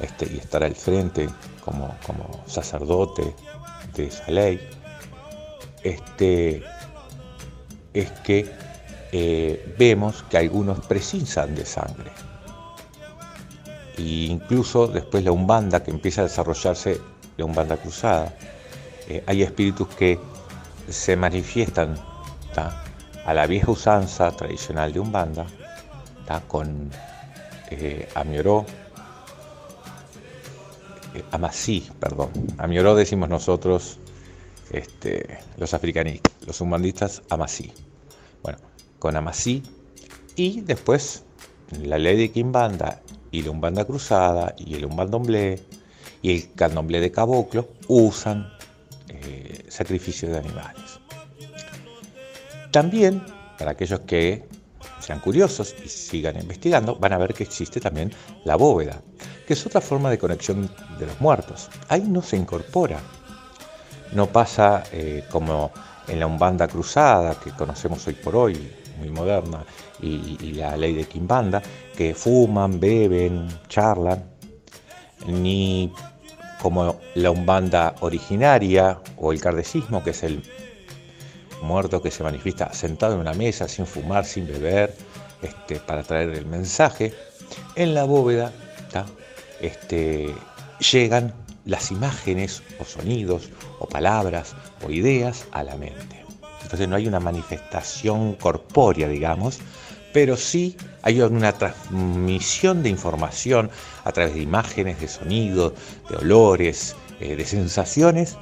este, 0.00 0.32
y 0.32 0.38
estar 0.38 0.62
al 0.62 0.74
frente 0.74 1.28
como, 1.64 1.96
sacerdote 2.46 3.34
de 3.94 4.06
esa 4.06 4.30
ley, 4.30 4.60
este, 5.82 6.62
es 7.94 8.10
que 8.24 8.50
eh, 9.12 9.74
vemos 9.78 10.24
que 10.24 10.38
algunos 10.38 10.84
precisan 10.86 11.54
de 11.54 11.64
sangre 11.64 12.10
e 13.96 14.28
incluso 14.28 14.86
después 14.86 15.24
la 15.24 15.32
Umbanda, 15.32 15.82
que 15.82 15.90
empieza 15.90 16.20
a 16.20 16.24
desarrollarse 16.24 17.00
la 17.36 17.44
Umbanda 17.44 17.76
cruzada. 17.76 18.34
Eh, 19.08 19.22
hay 19.26 19.42
espíritus 19.42 19.88
que 19.88 20.18
se 20.88 21.16
manifiestan 21.16 21.96
a 23.24 23.34
la 23.34 23.46
vieja 23.46 23.70
usanza 23.70 24.30
tradicional 24.32 24.92
de 24.92 25.00
Umbanda, 25.00 25.46
con 26.48 26.90
eh, 27.70 28.08
Amioró, 28.14 28.66
Amasí, 31.30 31.88
perdón. 32.00 32.30
Amioró 32.58 32.94
decimos 32.94 33.28
nosotros, 33.28 33.98
este, 34.70 35.38
los 35.56 35.74
africanistas, 35.74 36.32
los 36.46 36.60
umbandistas, 36.60 37.22
Amasí. 37.30 37.72
Bueno, 38.42 38.58
con 38.98 39.16
Amasí 39.16 39.62
y 40.34 40.60
después 40.60 41.24
la 41.82 41.98
ley 41.98 42.16
de 42.16 42.30
Quimbanda 42.30 43.00
y 43.30 43.42
la 43.42 43.50
Umbanda 43.50 43.84
Cruzada 43.84 44.54
y 44.58 44.74
el 44.74 44.84
Umbandomblé 44.84 45.60
y 46.22 46.34
el 46.34 46.52
Candomblé 46.54 47.00
de 47.00 47.10
Caboclo 47.10 47.68
usan 47.88 48.52
eh, 49.08 49.64
sacrificio 49.68 50.28
de 50.30 50.38
animales. 50.38 51.00
También, 52.70 53.24
para 53.58 53.72
aquellos 53.72 54.00
que 54.00 54.44
sean 55.00 55.20
curiosos 55.20 55.74
y 55.84 55.88
sigan 55.88 56.36
investigando, 56.36 56.96
van 56.96 57.12
a 57.12 57.18
ver 57.18 57.32
que 57.32 57.44
existe 57.44 57.80
también 57.80 58.12
la 58.44 58.56
bóveda, 58.56 59.00
que 59.46 59.52
es 59.52 59.64
otra 59.64 59.80
forma 59.80 60.10
de 60.10 60.18
conexión 60.18 60.68
de 60.98 61.06
los 61.06 61.20
muertos. 61.20 61.70
Ahí 61.88 62.02
no 62.02 62.20
se 62.22 62.36
incorpora. 62.36 62.98
No 64.12 64.26
pasa 64.26 64.84
eh, 64.92 65.24
como 65.30 65.70
en 66.08 66.20
la 66.20 66.26
Umbanda 66.26 66.68
Cruzada, 66.68 67.38
que 67.38 67.50
conocemos 67.50 68.06
hoy 68.06 68.14
por 68.14 68.36
hoy, 68.36 68.72
muy 68.98 69.10
moderna, 69.10 69.64
y, 70.00 70.52
la 70.52 70.76
ley 70.76 70.94
de 70.94 71.04
Quimbanda, 71.04 71.62
que 71.96 72.14
fuman, 72.14 72.78
beben, 72.78 73.48
charlan, 73.68 74.24
ni 75.26 75.92
como 76.60 77.00
la 77.14 77.30
Umbanda 77.30 77.94
originaria 78.00 79.00
o 79.16 79.32
el 79.32 79.40
cardecismo, 79.40 80.02
que 80.02 80.10
es 80.10 80.22
el 80.22 80.42
muerto 81.62 82.02
que 82.02 82.10
se 82.10 82.22
manifiesta 82.22 82.72
sentado 82.72 83.14
en 83.14 83.20
una 83.20 83.32
mesa, 83.32 83.68
sin 83.68 83.86
fumar, 83.86 84.24
sin 84.24 84.46
beber, 84.46 84.94
este, 85.42 85.76
para 85.76 86.02
traer 86.02 86.30
el 86.30 86.46
mensaje. 86.46 87.14
En 87.74 87.94
la 87.94 88.04
bóveda 88.04 88.52
este, 89.66 90.34
llegan 90.92 91.34
las 91.64 91.90
imágenes 91.90 92.62
o 92.78 92.84
sonidos 92.84 93.50
o 93.78 93.86
palabras 93.86 94.54
o 94.84 94.90
ideas 94.90 95.46
a 95.52 95.64
la 95.64 95.76
mente. 95.76 96.24
Entonces 96.62 96.88
no 96.88 96.96
hay 96.96 97.06
una 97.06 97.20
manifestación 97.20 98.34
corpórea, 98.34 99.08
digamos, 99.08 99.60
pero 100.12 100.36
sí 100.36 100.76
hay 101.02 101.20
una 101.20 101.52
transmisión 101.52 102.82
de 102.82 102.88
información 102.88 103.70
a 104.04 104.12
través 104.12 104.34
de 104.34 104.40
imágenes, 104.40 105.00
de 105.00 105.08
sonidos, 105.08 105.74
de 106.08 106.16
olores, 106.16 106.96
eh, 107.20 107.36
de 107.36 107.44
sensaciones 107.44 108.36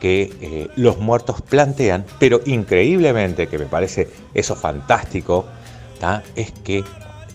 que 0.00 0.32
eh, 0.40 0.68
los 0.76 0.98
muertos 0.98 1.42
plantean, 1.42 2.04
pero 2.18 2.40
increíblemente, 2.46 3.48
que 3.48 3.58
me 3.58 3.66
parece 3.66 4.08
eso 4.34 4.54
fantástico, 4.54 5.44
es 6.36 6.52
que 6.64 6.84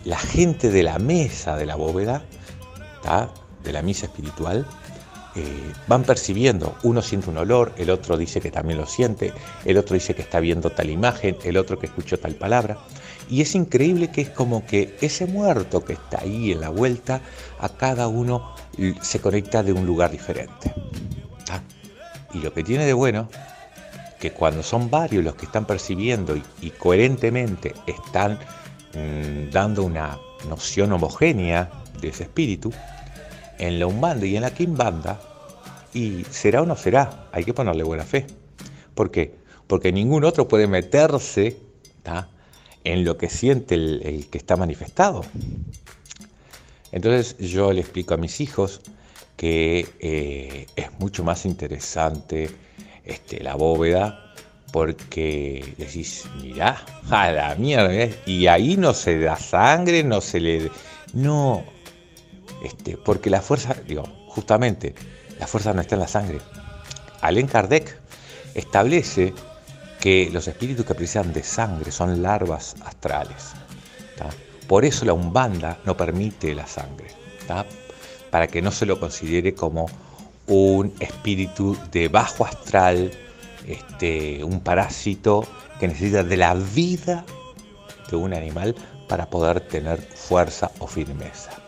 la 0.06 0.18
gente 0.18 0.70
de 0.70 0.84
la 0.84 1.00
mesa 1.00 1.58
de 1.58 1.66
la 1.66 1.76
bóveda, 1.76 2.24
de 3.64 3.72
la 3.72 3.82
misa 3.82 4.06
espiritual, 4.06 4.66
eh, 5.36 5.74
van 5.88 6.04
percibiendo, 6.04 6.76
uno 6.84 7.02
siente 7.02 7.30
un 7.30 7.38
olor, 7.38 7.74
el 7.78 7.90
otro 7.90 8.18
dice 8.18 8.40
que 8.40 8.52
también 8.52 8.78
lo 8.78 8.86
siente, 8.86 9.34
el 9.66 9.78
otro 9.78 9.96
dice 9.96 10.14
que 10.14 10.22
está 10.22 10.40
viendo 10.40 10.70
tal 10.70 10.90
imagen, 10.90 11.38
el 11.44 11.58
otro 11.58 11.80
que 11.80 11.88
escuchó 11.88 12.20
tal 12.20 12.36
palabra, 12.36 12.78
y 13.30 13.42
es 13.42 13.56
increíble 13.56 14.12
que 14.12 14.22
es 14.22 14.30
como 14.30 14.66
que 14.66 14.96
ese 15.02 15.26
muerto 15.26 15.84
que 15.84 15.94
está 15.94 16.22
ahí 16.22 16.52
en 16.52 16.62
la 16.62 16.70
vuelta, 16.70 17.22
a 17.60 17.70
cada 17.70 18.08
uno 18.08 18.56
se 19.02 19.20
conecta 19.20 19.64
de 19.64 19.74
un 19.74 19.86
lugar 19.86 20.12
diferente. 20.12 20.74
Y 22.34 22.40
lo 22.40 22.54
que 22.54 22.64
tiene 22.64 22.86
de 22.86 22.94
bueno, 22.94 23.30
que 24.20 24.32
cuando 24.32 24.64
son 24.64 24.90
varios 24.90 25.24
los 25.24 25.36
que 25.36 25.46
están 25.46 25.66
percibiendo 25.66 26.36
y, 26.62 26.70
coherentemente 26.72 27.74
están 27.86 28.40
mm, 28.94 29.52
dando 29.52 29.84
una 29.84 30.18
noción 30.48 30.94
homogénea 30.94 31.83
de 32.08 32.14
ese 32.14 32.24
espíritu, 32.24 32.72
en 33.58 33.80
la 33.80 33.88
Umbanda 33.88 34.26
y 34.26 34.36
en 34.36 34.42
la 34.42 34.54
Kimbanda, 34.54 35.20
y 35.94 36.24
será 36.30 36.62
o 36.62 36.66
no 36.66 36.76
será, 36.76 37.30
hay 37.32 37.44
que 37.44 37.54
ponerle 37.54 37.84
buena 37.84 38.04
fe. 38.04 38.26
¿Por 38.96 39.12
qué? 39.12 39.36
Porque 39.68 39.92
ningún 39.92 40.24
otro 40.24 40.48
puede 40.48 40.68
meterse 40.68 41.58
en 42.84 43.06
lo 43.06 43.18
que 43.18 43.30
siente 43.30 43.76
el, 43.76 44.28
que 44.30 44.38
está 44.38 44.56
manifestado. 44.56 45.24
Entonces 46.92 47.38
yo 47.40 47.72
le 47.72 47.82
explico 47.82 48.14
a 48.14 48.18
mis 48.18 48.40
hijos 48.42 48.82
que 49.38 49.88
eh, 50.00 50.68
es 50.76 50.92
mucho 51.00 51.24
más 51.24 51.46
interesante 51.46 52.50
este, 53.04 53.42
la 53.42 53.56
bóveda 53.56 54.34
porque 54.72 55.76
decís, 55.78 56.26
mirá, 56.42 56.84
a 57.10 57.32
la 57.32 57.56
mierda, 57.56 58.10
y 58.26 58.48
ahí 58.48 58.76
no 58.76 58.94
se 58.94 59.20
da 59.20 59.38
sangre, 59.38 60.04
no 60.04 60.20
se 60.20 60.40
le... 60.40 60.72
No, 61.14 61.64
este, 62.64 62.98
porque 62.98 63.30
la 63.30 63.42
fuerza, 63.42 63.76
digo, 63.88 64.04
justamente, 64.28 64.96
la 65.40 65.48
fuerza 65.48 65.74
no 65.74 65.82
está 65.82 65.96
en 65.96 66.02
la 66.02 66.08
sangre. 66.08 66.40
Allen 67.22 67.48
Kardec 67.48 68.00
establece 68.54 69.34
que 70.00 70.30
los 70.32 70.48
espíritus 70.48 70.86
que 70.86 70.96
precisan 70.96 71.34
de 71.34 71.44
sangre 71.44 71.92
son 71.92 72.22
larvas 72.22 72.76
astrales. 72.86 73.54
Por 74.68 74.86
eso 74.86 75.06
la 75.06 75.14
umbanda 75.14 75.80
no 75.86 75.96
permite 75.96 76.56
la 76.56 76.66
sangre 76.66 77.08
para 78.32 78.48
que 78.48 78.62
no 78.62 78.72
se 78.72 78.86
lo 78.86 79.00
considere 79.00 79.54
como 79.54 79.90
un 80.48 80.94
espíritu 81.00 81.78
de 81.92 82.08
bajo 82.08 82.46
astral, 82.46 83.12
este, 83.68 84.44
un 84.44 84.60
parásito 84.60 85.46
que 85.80 85.88
necesita 85.88 86.24
de 86.24 86.38
la 86.38 86.54
vida 86.54 87.26
de 88.10 88.16
un 88.16 88.34
animal 88.34 88.76
para 89.08 89.30
poder 89.30 89.62
tener 89.62 90.02
fuerza 90.02 90.72
o 90.80 90.88
firmeza. 90.88 91.63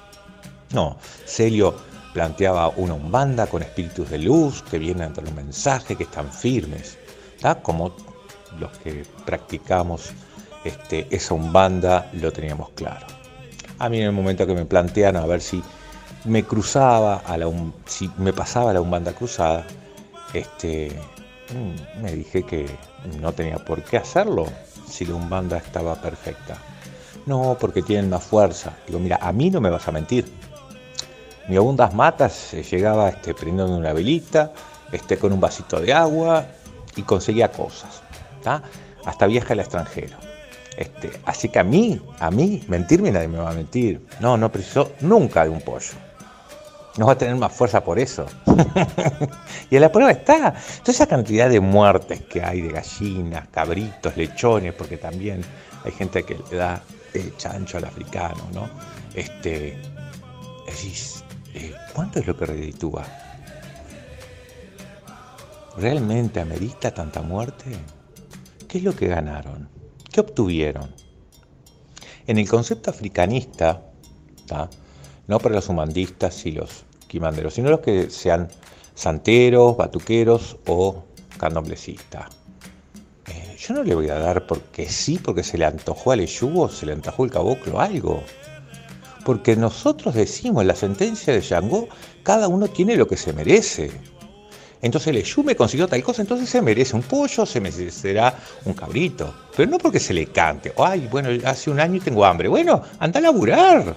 No, 0.75 0.97
Celio 1.25 1.73
planteaba 2.13 2.67
una 2.75 2.95
umbanda 2.95 3.47
con 3.47 3.61
espíritus 3.61 4.09
de 4.09 4.17
luz 4.17 4.61
que 4.61 4.77
vienen 4.77 5.13
a 5.15 5.21
un 5.21 5.33
mensaje, 5.33 5.95
que 5.95 6.03
están 6.03 6.29
firmes, 6.29 6.97
como 7.63 7.95
los 8.59 8.77
que 8.79 9.05
practicamos 9.25 10.11
este, 10.65 11.07
esa 11.15 11.33
umbanda 11.33 12.09
lo 12.11 12.29
teníamos 12.33 12.71
claro. 12.71 13.07
A 13.79 13.87
mí 13.87 13.99
en 13.99 14.07
el 14.07 14.11
momento 14.11 14.45
que 14.45 14.53
me 14.53 14.65
plantean 14.65 15.15
a 15.15 15.25
ver 15.25 15.39
si 15.39 15.63
me 16.25 16.43
cruzaba, 16.43 17.21
a 17.25 17.37
la, 17.37 17.49
si 17.85 18.11
me 18.17 18.33
pasaba 18.33 18.73
la 18.73 18.81
Umbanda 18.81 19.13
cruzada, 19.13 19.65
este, 20.33 20.91
mm, 21.53 22.01
me 22.01 22.11
dije 22.11 22.43
que 22.43 22.65
no 23.21 23.31
tenía 23.31 23.57
por 23.59 23.81
qué 23.81 23.95
hacerlo 23.95 24.47
si 24.89 25.05
la 25.05 25.15
Umbanda 25.15 25.57
estaba 25.57 25.95
perfecta. 25.95 26.57
No, 27.25 27.57
porque 27.59 27.81
tienen 27.81 28.09
más 28.09 28.23
fuerza. 28.23 28.73
Digo, 28.85 28.99
mira, 28.99 29.17
a 29.21 29.31
mí 29.31 29.49
no 29.49 29.59
me 29.59 29.69
vas 29.69 29.87
a 29.87 29.91
mentir. 29.91 30.25
Mi 31.47 31.57
Abundas 31.57 31.93
Matas 31.93 32.53
llegaba 32.69 33.09
este, 33.09 33.33
prendiendo 33.33 33.75
una 33.75 33.93
velita, 33.93 34.51
este, 34.91 35.17
con 35.17 35.31
un 35.31 35.39
vasito 35.39 35.79
de 35.79 35.93
agua 35.93 36.45
y 36.95 37.03
conseguía 37.03 37.51
cosas. 37.51 38.01
Hasta 39.05 39.27
viaja 39.27 39.53
al 39.53 39.59
extranjero. 39.59 40.17
Este, 40.77 41.11
así 41.25 41.49
que 41.49 41.59
a 41.59 41.63
mí, 41.63 42.01
a 42.19 42.31
mí, 42.31 42.63
mentirme 42.67 43.11
nadie 43.11 43.27
me 43.27 43.37
va 43.37 43.51
a 43.51 43.53
mentir. 43.53 44.05
No, 44.19 44.37
no 44.37 44.51
precisó 44.51 44.91
nunca 45.01 45.43
de 45.43 45.49
un 45.49 45.61
pollo 45.61 45.93
no 46.97 47.07
va 47.07 47.13
a 47.13 47.17
tener 47.17 47.35
más 47.35 47.51
fuerza 47.51 47.83
por 47.83 47.99
eso. 47.99 48.25
y 49.69 49.75
en 49.75 49.81
la 49.81 49.91
prueba 49.91 50.11
está. 50.11 50.53
Toda 50.81 50.93
esa 50.93 51.07
cantidad 51.07 51.49
de 51.49 51.59
muertes 51.59 52.21
que 52.21 52.41
hay 52.41 52.61
de 52.61 52.71
gallinas, 52.71 53.47
cabritos, 53.49 54.15
lechones, 54.15 54.73
porque 54.73 54.97
también 54.97 55.41
hay 55.83 55.91
gente 55.91 56.23
que 56.23 56.37
le 56.49 56.57
da 56.57 56.81
el 57.13 57.35
chancho 57.37 57.77
al 57.77 57.85
africano, 57.85 58.47
¿no? 58.53 58.69
Este, 59.13 59.77
decís, 60.65 61.14
eh, 61.55 61.73
¿cuánto 61.93 62.19
es 62.19 62.27
lo 62.27 62.37
que 62.37 62.45
reditúa? 62.45 63.05
¿Realmente 65.77 66.39
amerita 66.39 66.93
tanta 66.93 67.21
muerte? 67.21 67.71
¿Qué 68.67 68.77
es 68.79 68.83
lo 68.83 68.95
que 68.95 69.07
ganaron? 69.07 69.69
¿Qué 70.11 70.19
obtuvieron? 70.19 70.93
En 72.27 72.37
el 72.37 72.49
concepto 72.49 72.89
africanista, 72.89 73.81
no 75.27 75.39
para 75.39 75.55
los 75.55 75.69
humandistas 75.69 76.45
y 76.45 76.51
los 76.51 76.83
quimanderos, 77.07 77.53
sino 77.53 77.69
los 77.69 77.79
que 77.79 78.09
sean 78.09 78.49
santeros, 78.93 79.77
batuqueros 79.77 80.57
o 80.67 81.03
candomblecistas. 81.37 82.27
Eh, 83.27 83.55
yo 83.57 83.73
no 83.73 83.83
le 83.83 83.95
voy 83.95 84.09
a 84.09 84.15
dar 84.15 84.45
porque 84.47 84.89
sí, 84.89 85.19
porque 85.19 85.43
se 85.43 85.57
le 85.57 85.65
antojó 85.65 86.11
al 86.11 86.21
Eyugo, 86.21 86.69
se 86.69 86.85
le 86.85 86.93
antojó 86.93 87.25
el 87.25 87.31
caboclo 87.31 87.79
algo. 87.79 88.23
Porque 89.25 89.55
nosotros 89.55 90.13
decimos 90.13 90.61
en 90.61 90.67
la 90.67 90.75
sentencia 90.75 91.33
de 91.33 91.41
Yangó, 91.41 91.89
cada 92.21 92.47
uno 92.47 92.67
tiene 92.67 92.95
lo 92.95 93.07
que 93.07 93.17
se 93.17 93.33
merece. 93.33 93.91
Entonces 94.83 95.07
el 95.07 95.17
Eyú 95.17 95.43
me 95.43 95.55
consiguió 95.55 95.87
tal 95.87 96.03
cosa, 96.03 96.21
entonces 96.21 96.47
se 96.47 96.61
merece 96.61 96.95
un 96.95 97.01
pollo, 97.01 97.43
se 97.43 97.59
merecerá 97.59 98.37
un 98.65 98.73
cabrito. 98.73 99.33
Pero 99.57 99.71
no 99.71 99.79
porque 99.79 99.99
se 99.99 100.13
le 100.13 100.27
cante. 100.27 100.71
Ay, 100.77 101.09
bueno, 101.11 101.29
hace 101.43 101.71
un 101.71 101.79
año 101.79 101.95
y 101.95 102.01
tengo 102.01 102.23
hambre. 102.23 102.47
Bueno, 102.47 102.83
anda 102.99 103.17
a 103.17 103.23
laburar. 103.23 103.95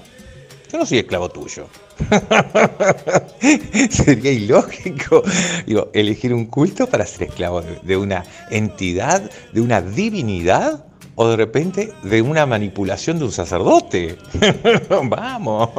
Yo 0.73 0.79
no 0.79 0.87
soy 0.87 0.99
esclavo 0.99 1.29
tuyo. 1.29 1.67
Sería 3.91 4.33
ilógico 4.33 5.23
digo, 5.67 5.91
elegir 5.93 6.33
un 6.33 6.47
culto 6.47 6.87
para 6.87 7.05
ser 7.05 7.29
esclavo 7.29 7.61
de 7.61 7.97
una 7.99 8.25
entidad, 8.51 9.31
de 9.53 9.61
una 9.61 9.83
divinidad 9.83 10.88
o 11.21 11.29
de 11.29 11.37
repente 11.37 11.93
de 12.05 12.23
una 12.23 12.47
manipulación 12.47 13.19
de 13.19 13.25
un 13.25 13.33
sacerdote. 13.33 14.17
Vamos. 14.89 15.71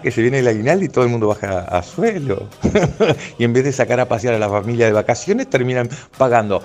Que 0.00 0.12
se 0.12 0.22
viene 0.22 0.38
el 0.38 0.46
aguinaldo 0.46 0.84
y 0.84 0.88
todo 0.88 1.04
el 1.04 1.10
mundo 1.10 1.26
baja 1.26 1.62
a 1.62 1.82
suelo. 1.82 2.48
y 3.38 3.42
en 3.42 3.52
vez 3.52 3.64
de 3.64 3.72
sacar 3.72 3.98
a 3.98 4.08
pasear 4.08 4.34
a 4.34 4.38
la 4.38 4.48
familia 4.48 4.86
de 4.86 4.92
vacaciones, 4.92 5.50
terminan 5.50 5.88
pagando 6.16 6.62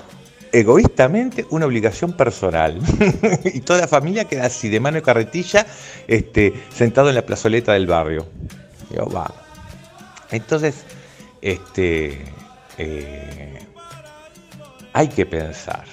egoístamente 0.51 1.47
una 1.49 1.65
obligación 1.65 2.13
personal. 2.13 2.79
y 3.43 3.61
toda 3.61 3.79
la 3.81 3.87
familia 3.87 4.25
queda 4.25 4.45
así 4.45 4.69
de 4.69 4.79
mano 4.79 4.99
y 4.99 5.01
carretilla, 5.01 5.65
este, 6.07 6.53
sentado 6.71 7.09
en 7.09 7.15
la 7.15 7.23
plazoleta 7.23 7.73
del 7.73 7.87
barrio. 7.87 8.27
Digo, 8.91 9.09
va. 9.09 9.33
Entonces, 10.29 10.75
este, 11.41 12.21
eh, 12.77 13.59
hay 14.93 15.07
que 15.07 15.25
pensar. 15.25 15.92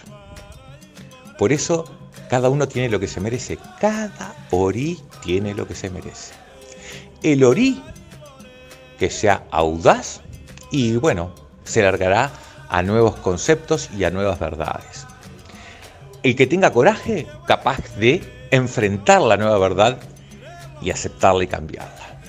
Por 1.40 1.54
eso 1.54 1.86
cada 2.28 2.50
uno 2.50 2.68
tiene 2.68 2.90
lo 2.90 3.00
que 3.00 3.08
se 3.08 3.18
merece. 3.18 3.58
Cada 3.80 4.34
orí 4.50 5.00
tiene 5.22 5.54
lo 5.54 5.66
que 5.66 5.74
se 5.74 5.88
merece. 5.88 6.34
El 7.22 7.44
orí 7.44 7.82
que 8.98 9.08
sea 9.08 9.44
audaz 9.50 10.20
y 10.70 10.96
bueno, 10.96 11.34
se 11.64 11.80
largará 11.80 12.30
a 12.68 12.82
nuevos 12.82 13.16
conceptos 13.16 13.88
y 13.96 14.04
a 14.04 14.10
nuevas 14.10 14.38
verdades. 14.38 15.06
El 16.22 16.36
que 16.36 16.46
tenga 16.46 16.74
coraje, 16.74 17.26
capaz 17.46 17.78
de 17.96 18.22
enfrentar 18.50 19.22
la 19.22 19.38
nueva 19.38 19.56
verdad 19.56 19.98
y 20.82 20.90
aceptarla 20.90 21.44
y 21.44 21.46
cambiarla. 21.46 22.20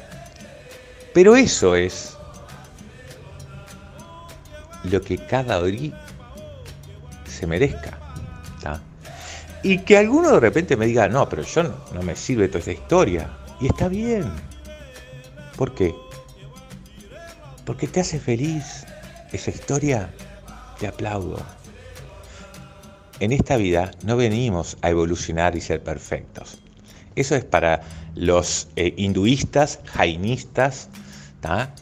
Pero 1.14 1.36
eso 1.36 1.76
es 1.76 2.16
lo 4.86 5.02
que 5.02 5.18
cada 5.18 5.60
orí 5.60 5.94
se 7.26 7.46
merezca. 7.46 8.01
Y 9.64 9.80
que 9.80 9.98
alguno 9.98 10.32
de 10.32 10.40
repente 10.40 10.76
me 10.76 10.88
diga, 10.88 11.08
no, 11.08 11.30
pero 11.30 11.44
yo 11.44 11.64
no, 11.64 12.02
me 12.02 12.16
sirve 12.16 12.48
toda 12.48 12.60
esa 12.60 12.72
historia. 12.72 13.30
Y 13.60 13.68
está 13.68 13.88
bien. 13.88 14.32
¿Por 15.56 15.76
qué? 15.76 15.94
Porque 17.66 17.88
te 17.88 18.00
hace 18.00 18.20
feliz 18.20 18.86
esa 19.32 19.52
historia. 19.52 20.10
Te 20.80 20.88
aplaudo. 20.88 21.40
En 23.20 23.32
esta 23.32 23.58
vida 23.58 23.92
no 24.04 24.18
venimos 24.18 24.78
a 24.82 24.90
evolucionar 24.90 25.56
y 25.56 25.62
ser 25.62 25.84
perfectos. 25.84 26.58
Eso 27.16 27.36
es 27.36 27.46
para 27.46 27.82
los 28.16 28.70
eh, 28.76 28.94
hinduistas, 28.98 29.80
jainistas, 29.86 30.90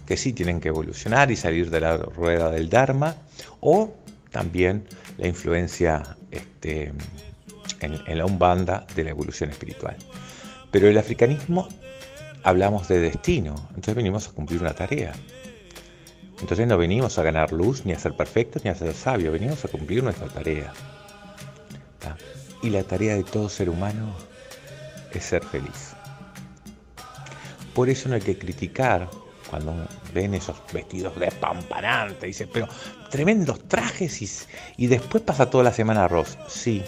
que 0.05 0.17
sí 0.17 0.33
tienen 0.33 0.59
que 0.59 0.69
evolucionar 0.69 1.31
y 1.31 1.35
salir 1.35 1.69
de 1.69 1.81
la 1.81 1.97
rueda 1.97 2.49
del 2.49 2.69
Dharma, 2.69 3.15
o 3.59 3.93
también 4.31 4.85
la 5.17 5.27
influencia 5.27 6.15
este, 6.31 6.93
en, 7.81 8.17
la 8.17 8.25
umbanda 8.25 8.85
de 8.95 9.03
la 9.03 9.09
evolución 9.11 9.49
espiritual. 9.49 9.95
Pero 10.71 10.87
el 10.87 10.97
africanismo 10.97 11.67
hablamos 12.43 12.87
de 12.87 12.99
destino, 12.99 13.55
entonces 13.69 13.95
venimos 13.95 14.27
a 14.27 14.31
cumplir 14.31 14.61
una 14.61 14.73
tarea. 14.73 15.13
Entonces 16.41 16.67
no 16.67 16.77
venimos 16.77 17.17
a 17.17 17.23
ganar 17.23 17.51
luz, 17.51 17.85
ni 17.85 17.93
a 17.93 17.99
ser 17.99 18.15
perfectos, 18.15 18.63
ni 18.63 18.69
a 18.69 18.75
ser 18.75 18.93
sabios, 18.93 19.33
venimos 19.33 19.63
a 19.65 19.67
cumplir 19.67 20.03
nuestra 20.03 20.27
tarea. 20.27 20.71
Y 22.61 22.69
la 22.69 22.83
tarea 22.83 23.15
de 23.15 23.23
todo 23.23 23.47
ser 23.49 23.69
humano 23.69 24.13
es 25.13 25.23
ser 25.23 25.43
feliz. 25.43 25.93
Por 27.73 27.89
eso 27.89 28.09
no 28.09 28.15
hay 28.15 28.21
que 28.21 28.37
criticar 28.37 29.09
cuando 29.49 29.73
ven 30.13 30.33
esos 30.33 30.57
vestidos 30.71 31.17
despampanantes, 31.19 32.21
dice, 32.21 32.47
pero 32.47 32.67
tremendos 33.09 33.67
trajes 33.67 34.21
y, 34.21 34.29
y 34.77 34.87
después 34.87 35.23
pasa 35.23 35.49
toda 35.49 35.63
la 35.63 35.73
semana 35.73 36.05
arroz. 36.05 36.37
Sí, 36.47 36.83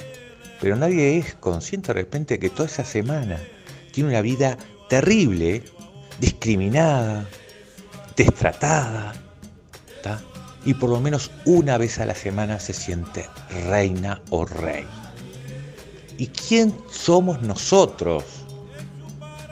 pero 0.62 0.76
nadie 0.76 1.18
es 1.18 1.34
consciente 1.36 1.88
de 1.88 1.94
repente 1.94 2.40
que 2.40 2.52
toda 2.52 2.70
esa 2.70 2.86
semana 2.86 3.40
tiene 3.92 4.12
una 4.12 4.22
vida 4.22 4.58
terrible, 4.88 5.64
discriminada, 6.20 7.28
destratada, 8.16 9.14
y 10.64 10.76
por 10.76 10.92
lo 10.92 11.00
menos 11.00 11.32
una 11.46 11.80
vez 11.80 12.00
a 12.00 12.06
la 12.06 12.14
semana 12.14 12.60
se 12.60 12.74
siente 12.74 13.28
reina 13.68 14.22
o 14.30 14.46
rey. 14.46 14.86
¿Y 16.18 16.28
quién 16.28 16.76
somos 16.92 17.42
nosotros 17.42 18.24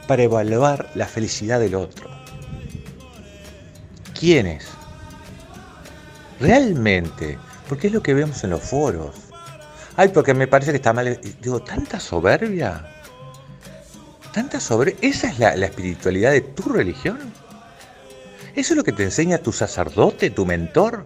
para 0.08 0.22
evaluar 0.22 0.92
la 0.94 1.08
felicidad 1.08 1.60
del 1.60 1.74
otro? 1.74 2.08
¿Quiénes? 4.14 4.68
Realmente, 6.40 7.40
porque 7.68 7.88
es 7.88 7.94
lo 7.94 8.04
que 8.04 8.14
vemos 8.14 8.44
en 8.44 8.52
los 8.52 8.62
foros 8.62 9.29
Ay, 10.00 10.08
porque 10.08 10.34
me 10.34 10.48
parece 10.48 10.72
que 10.72 10.78
está 10.78 10.94
mal. 10.94 11.20
Digo, 11.42 11.62
tanta 11.62 12.00
soberbia. 12.00 12.86
Tanta 14.32 14.58
soberbia. 14.62 14.96
¿Esa 15.02 15.28
es 15.28 15.40
la, 15.40 15.66
espiritualidad 15.66 16.32
de 16.32 16.40
tu 16.40 16.70
religión? 16.70 17.20
¿Eso 18.56 18.74
es 18.74 18.78
lo 18.78 18.86
que 18.86 18.94
te 18.94 19.04
enseña 19.04 19.40
tu 19.40 19.52
sacerdote, 19.52 20.30
tu 20.30 20.46
mentor? 20.46 21.04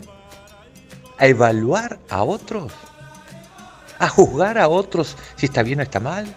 ¿A 1.17 1.25
evaluar 1.25 1.97
a 2.07 2.21
otros? 2.21 2.71
¿A 3.97 4.09
juzgar 4.09 4.59
a 4.59 4.67
otros 4.67 5.17
si 5.37 5.47
está 5.47 5.63
bien 5.63 5.79
o 5.79 5.81
está 5.81 5.99
mal? 5.99 6.31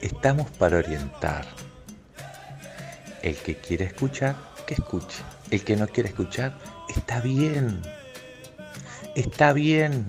Estamos 0.00 0.50
para 0.52 0.78
orientar. 0.78 1.44
El 3.20 3.36
que 3.36 3.54
quiere 3.54 3.84
escuchar, 3.84 4.34
que 4.66 4.72
escuche. 4.72 5.18
El 5.50 5.62
que 5.62 5.76
no 5.76 5.86
quiere 5.88 6.08
escuchar, 6.08 6.56
está 6.88 7.20
bien 7.20 7.82
está 9.20 9.52
bien. 9.52 10.06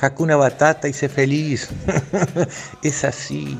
Hakuna 0.00 0.36
Batata 0.36 0.88
y 0.88 0.92
sé 0.92 1.08
feliz. 1.08 1.68
es 2.82 3.04
así. 3.04 3.58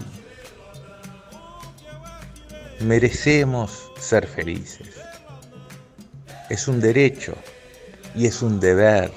Merecemos 2.80 3.90
ser 3.98 4.26
felices. 4.26 5.00
Es 6.50 6.68
un 6.68 6.80
derecho 6.80 7.34
y 8.14 8.26
es 8.26 8.42
un 8.42 8.60
deber. 8.60 9.10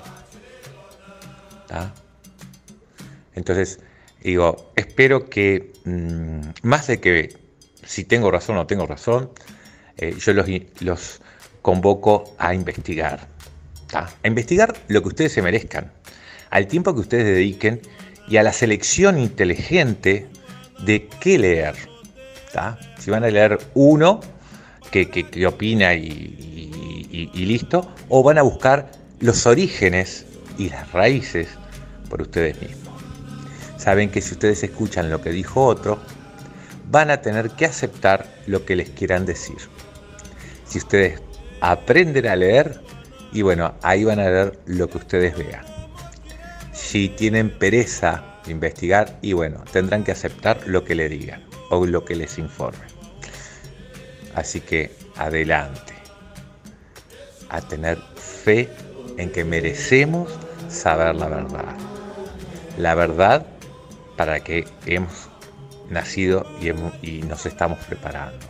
Entonces, 3.36 3.80
digo, 4.22 4.72
espero 4.76 5.30
que 5.30 5.72
mm, 5.86 6.40
más 6.64 6.88
de 6.88 7.00
que 7.00 7.38
si 7.86 8.04
tengo 8.04 8.32
razón 8.32 8.56
o 8.56 8.60
no 8.60 8.68
tengo 8.68 8.86
razón, 8.86 9.32
eh, 9.98 10.16
yo 10.18 10.34
los, 10.34 10.48
los 10.80 11.22
convoco 11.62 12.36
a 12.38 12.54
investigar 12.54 13.28
a 13.94 14.10
investigar 14.24 14.76
lo 14.88 15.02
que 15.02 15.08
ustedes 15.10 15.34
se 15.34 15.42
merezcan, 15.42 15.92
al 16.50 16.68
tiempo 16.68 16.94
que 16.94 17.02
ustedes 17.02 17.26
dediquen 17.26 17.82
y 18.28 18.38
a 18.38 18.44
la 18.44 18.54
selección 18.54 19.20
inteligente 19.20 20.28
de 20.80 21.08
qué 21.20 21.38
leer. 21.38 21.76
Si 22.98 23.12
van 23.12 23.24
a 23.24 23.30
leer 23.30 23.60
uno 23.74 24.22
que, 24.92 25.46
opina 25.46 25.94
y, 25.94 27.30
y, 27.34 27.46
listo, 27.46 27.94
o 28.08 28.24
van 28.24 28.38
a 28.38 28.42
buscar 28.42 28.92
los 29.20 29.46
orígenes 29.46 30.26
y 30.58 30.70
las 30.70 30.92
raíces 30.92 31.48
por 32.10 32.22
ustedes 32.22 32.60
mismos. 32.62 33.02
Saben 33.78 34.10
que 34.10 34.22
si 34.22 34.34
ustedes 34.34 34.64
escuchan 34.64 35.10
lo 35.10 35.22
que 35.22 35.30
dijo 35.30 35.64
otro, 35.64 36.00
van 36.90 37.12
a 37.12 37.22
tener 37.22 37.52
que 37.52 37.66
aceptar 37.66 38.26
lo 38.48 38.66
que 38.66 38.76
les 38.76 38.90
quieran 38.90 39.26
decir. 39.26 39.58
Si 40.66 40.80
ustedes 40.80 41.22
aprenden 41.62 42.28
a 42.28 42.36
leer, 42.36 42.82
y 43.32 43.42
bueno, 43.42 43.74
ahí 43.84 44.04
van 44.04 44.20
a 44.20 44.30
ver 44.30 44.60
lo 44.66 44.90
que 44.90 44.98
ustedes 44.98 45.38
vean. 45.38 45.66
Si 46.72 47.10
tienen 47.10 47.58
pereza 47.58 48.24
de 48.46 48.52
investigar, 48.52 49.18
y 49.22 49.34
bueno, 49.34 49.64
tendrán 49.72 50.04
que 50.04 50.12
aceptar 50.12 50.68
lo 50.68 50.84
que 50.84 50.96
le 50.96 51.10
digan 51.10 51.44
o 51.70 51.86
lo 51.86 52.06
que 52.06 52.16
les 52.16 52.38
informen. 52.38 52.90
Así 54.36 54.62
que 54.62 54.92
adelante, 55.16 55.94
a 57.50 57.62
tener 57.62 57.98
fe 58.16 58.70
en 59.18 59.32
que 59.32 59.44
merecemos 59.44 60.32
saber 60.70 61.16
la 61.16 61.28
verdad. 61.28 61.76
La 62.78 62.96
verdad 62.96 63.46
para 64.16 64.40
que 64.40 64.68
hemos 64.86 65.30
nacido 65.90 66.46
y, 67.02 67.22
nos 67.22 67.46
estamos 67.46 67.80
preparando. 67.86 68.46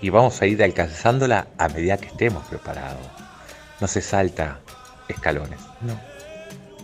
Y 0.00 0.10
vamos 0.10 0.40
a 0.40 0.46
ir 0.46 0.62
alcanzándola 0.62 1.48
a 1.58 1.68
medida 1.68 1.96
que 1.98 2.06
estemos 2.06 2.46
preparados. 2.46 3.06
No 3.80 3.86
se 3.86 4.00
salta 4.00 4.60
escalones, 5.08 5.60
no. 5.80 5.98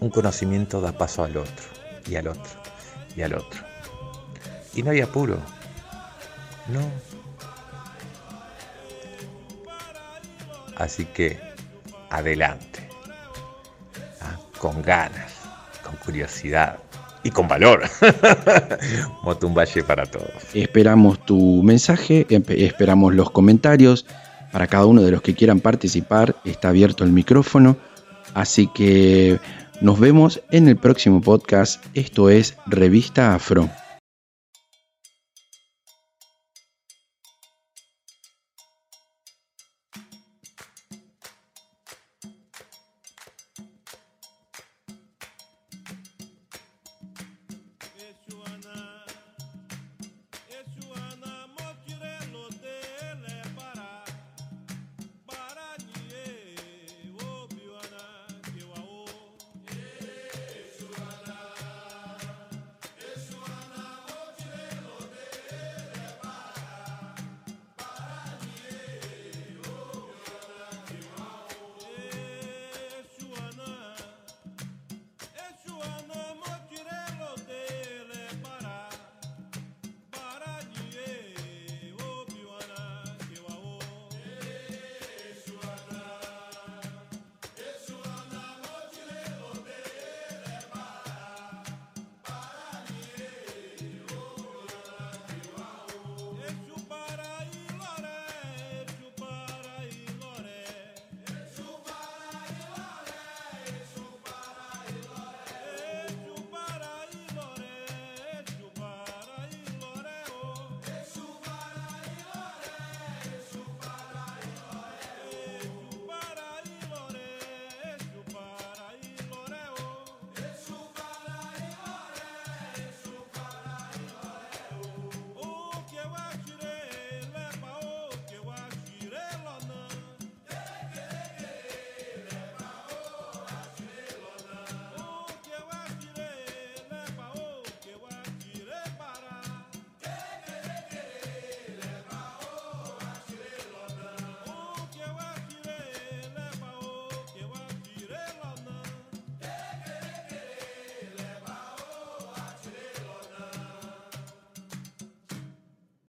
Un 0.01 0.11
conocimiento 0.11 0.81
da 0.81 0.93
paso 0.93 1.25
al 1.25 1.37
otro, 1.37 1.67
y 2.07 2.17
al 2.17 2.29
otro, 2.29 2.53
y 3.17 3.23
al 3.23 3.35
otro. 3.35 3.61
Y 4.75 4.83
no 4.83 4.91
hay 4.91 5.01
apuro, 5.01 5.39
no. 6.69 6.81
Así 10.77 11.05
que 11.05 11.39
adelante, 12.11 12.89
¿ah? 14.21 14.37
con 14.59 14.83
ganas, 14.83 15.33
con 15.83 15.97
curiosidad, 15.97 16.79
y 17.25 17.31
con 17.31 17.49
valor. 17.49 17.83
Motumbaye 19.25 19.83
para 19.83 20.07
todos. 20.07 20.31
Esperamos 20.53 21.25
tu 21.25 21.63
mensaje, 21.65 22.27
esperamos 22.29 23.15
los 23.15 23.31
comentarios. 23.31 24.07
Para 24.55 24.69
cada 24.69 24.87
uno 24.87 25.03
de 25.03 25.11
los 25.11 25.21
que 25.21 25.35
quieran 25.35 25.59
participar, 25.59 26.37
está 26.45 26.69
abierto 26.69 27.03
el 27.03 27.11
micrófono. 27.11 27.77
Así 28.35 28.69
que 28.73 29.41
nos 29.81 29.99
vemos 29.99 30.43
en 30.53 30.69
el 30.69 30.77
próximo 30.77 31.21
podcast. 31.21 31.85
Esto 31.93 32.31
es 32.31 32.57
Revista 32.65 33.35
Afro. 33.35 33.69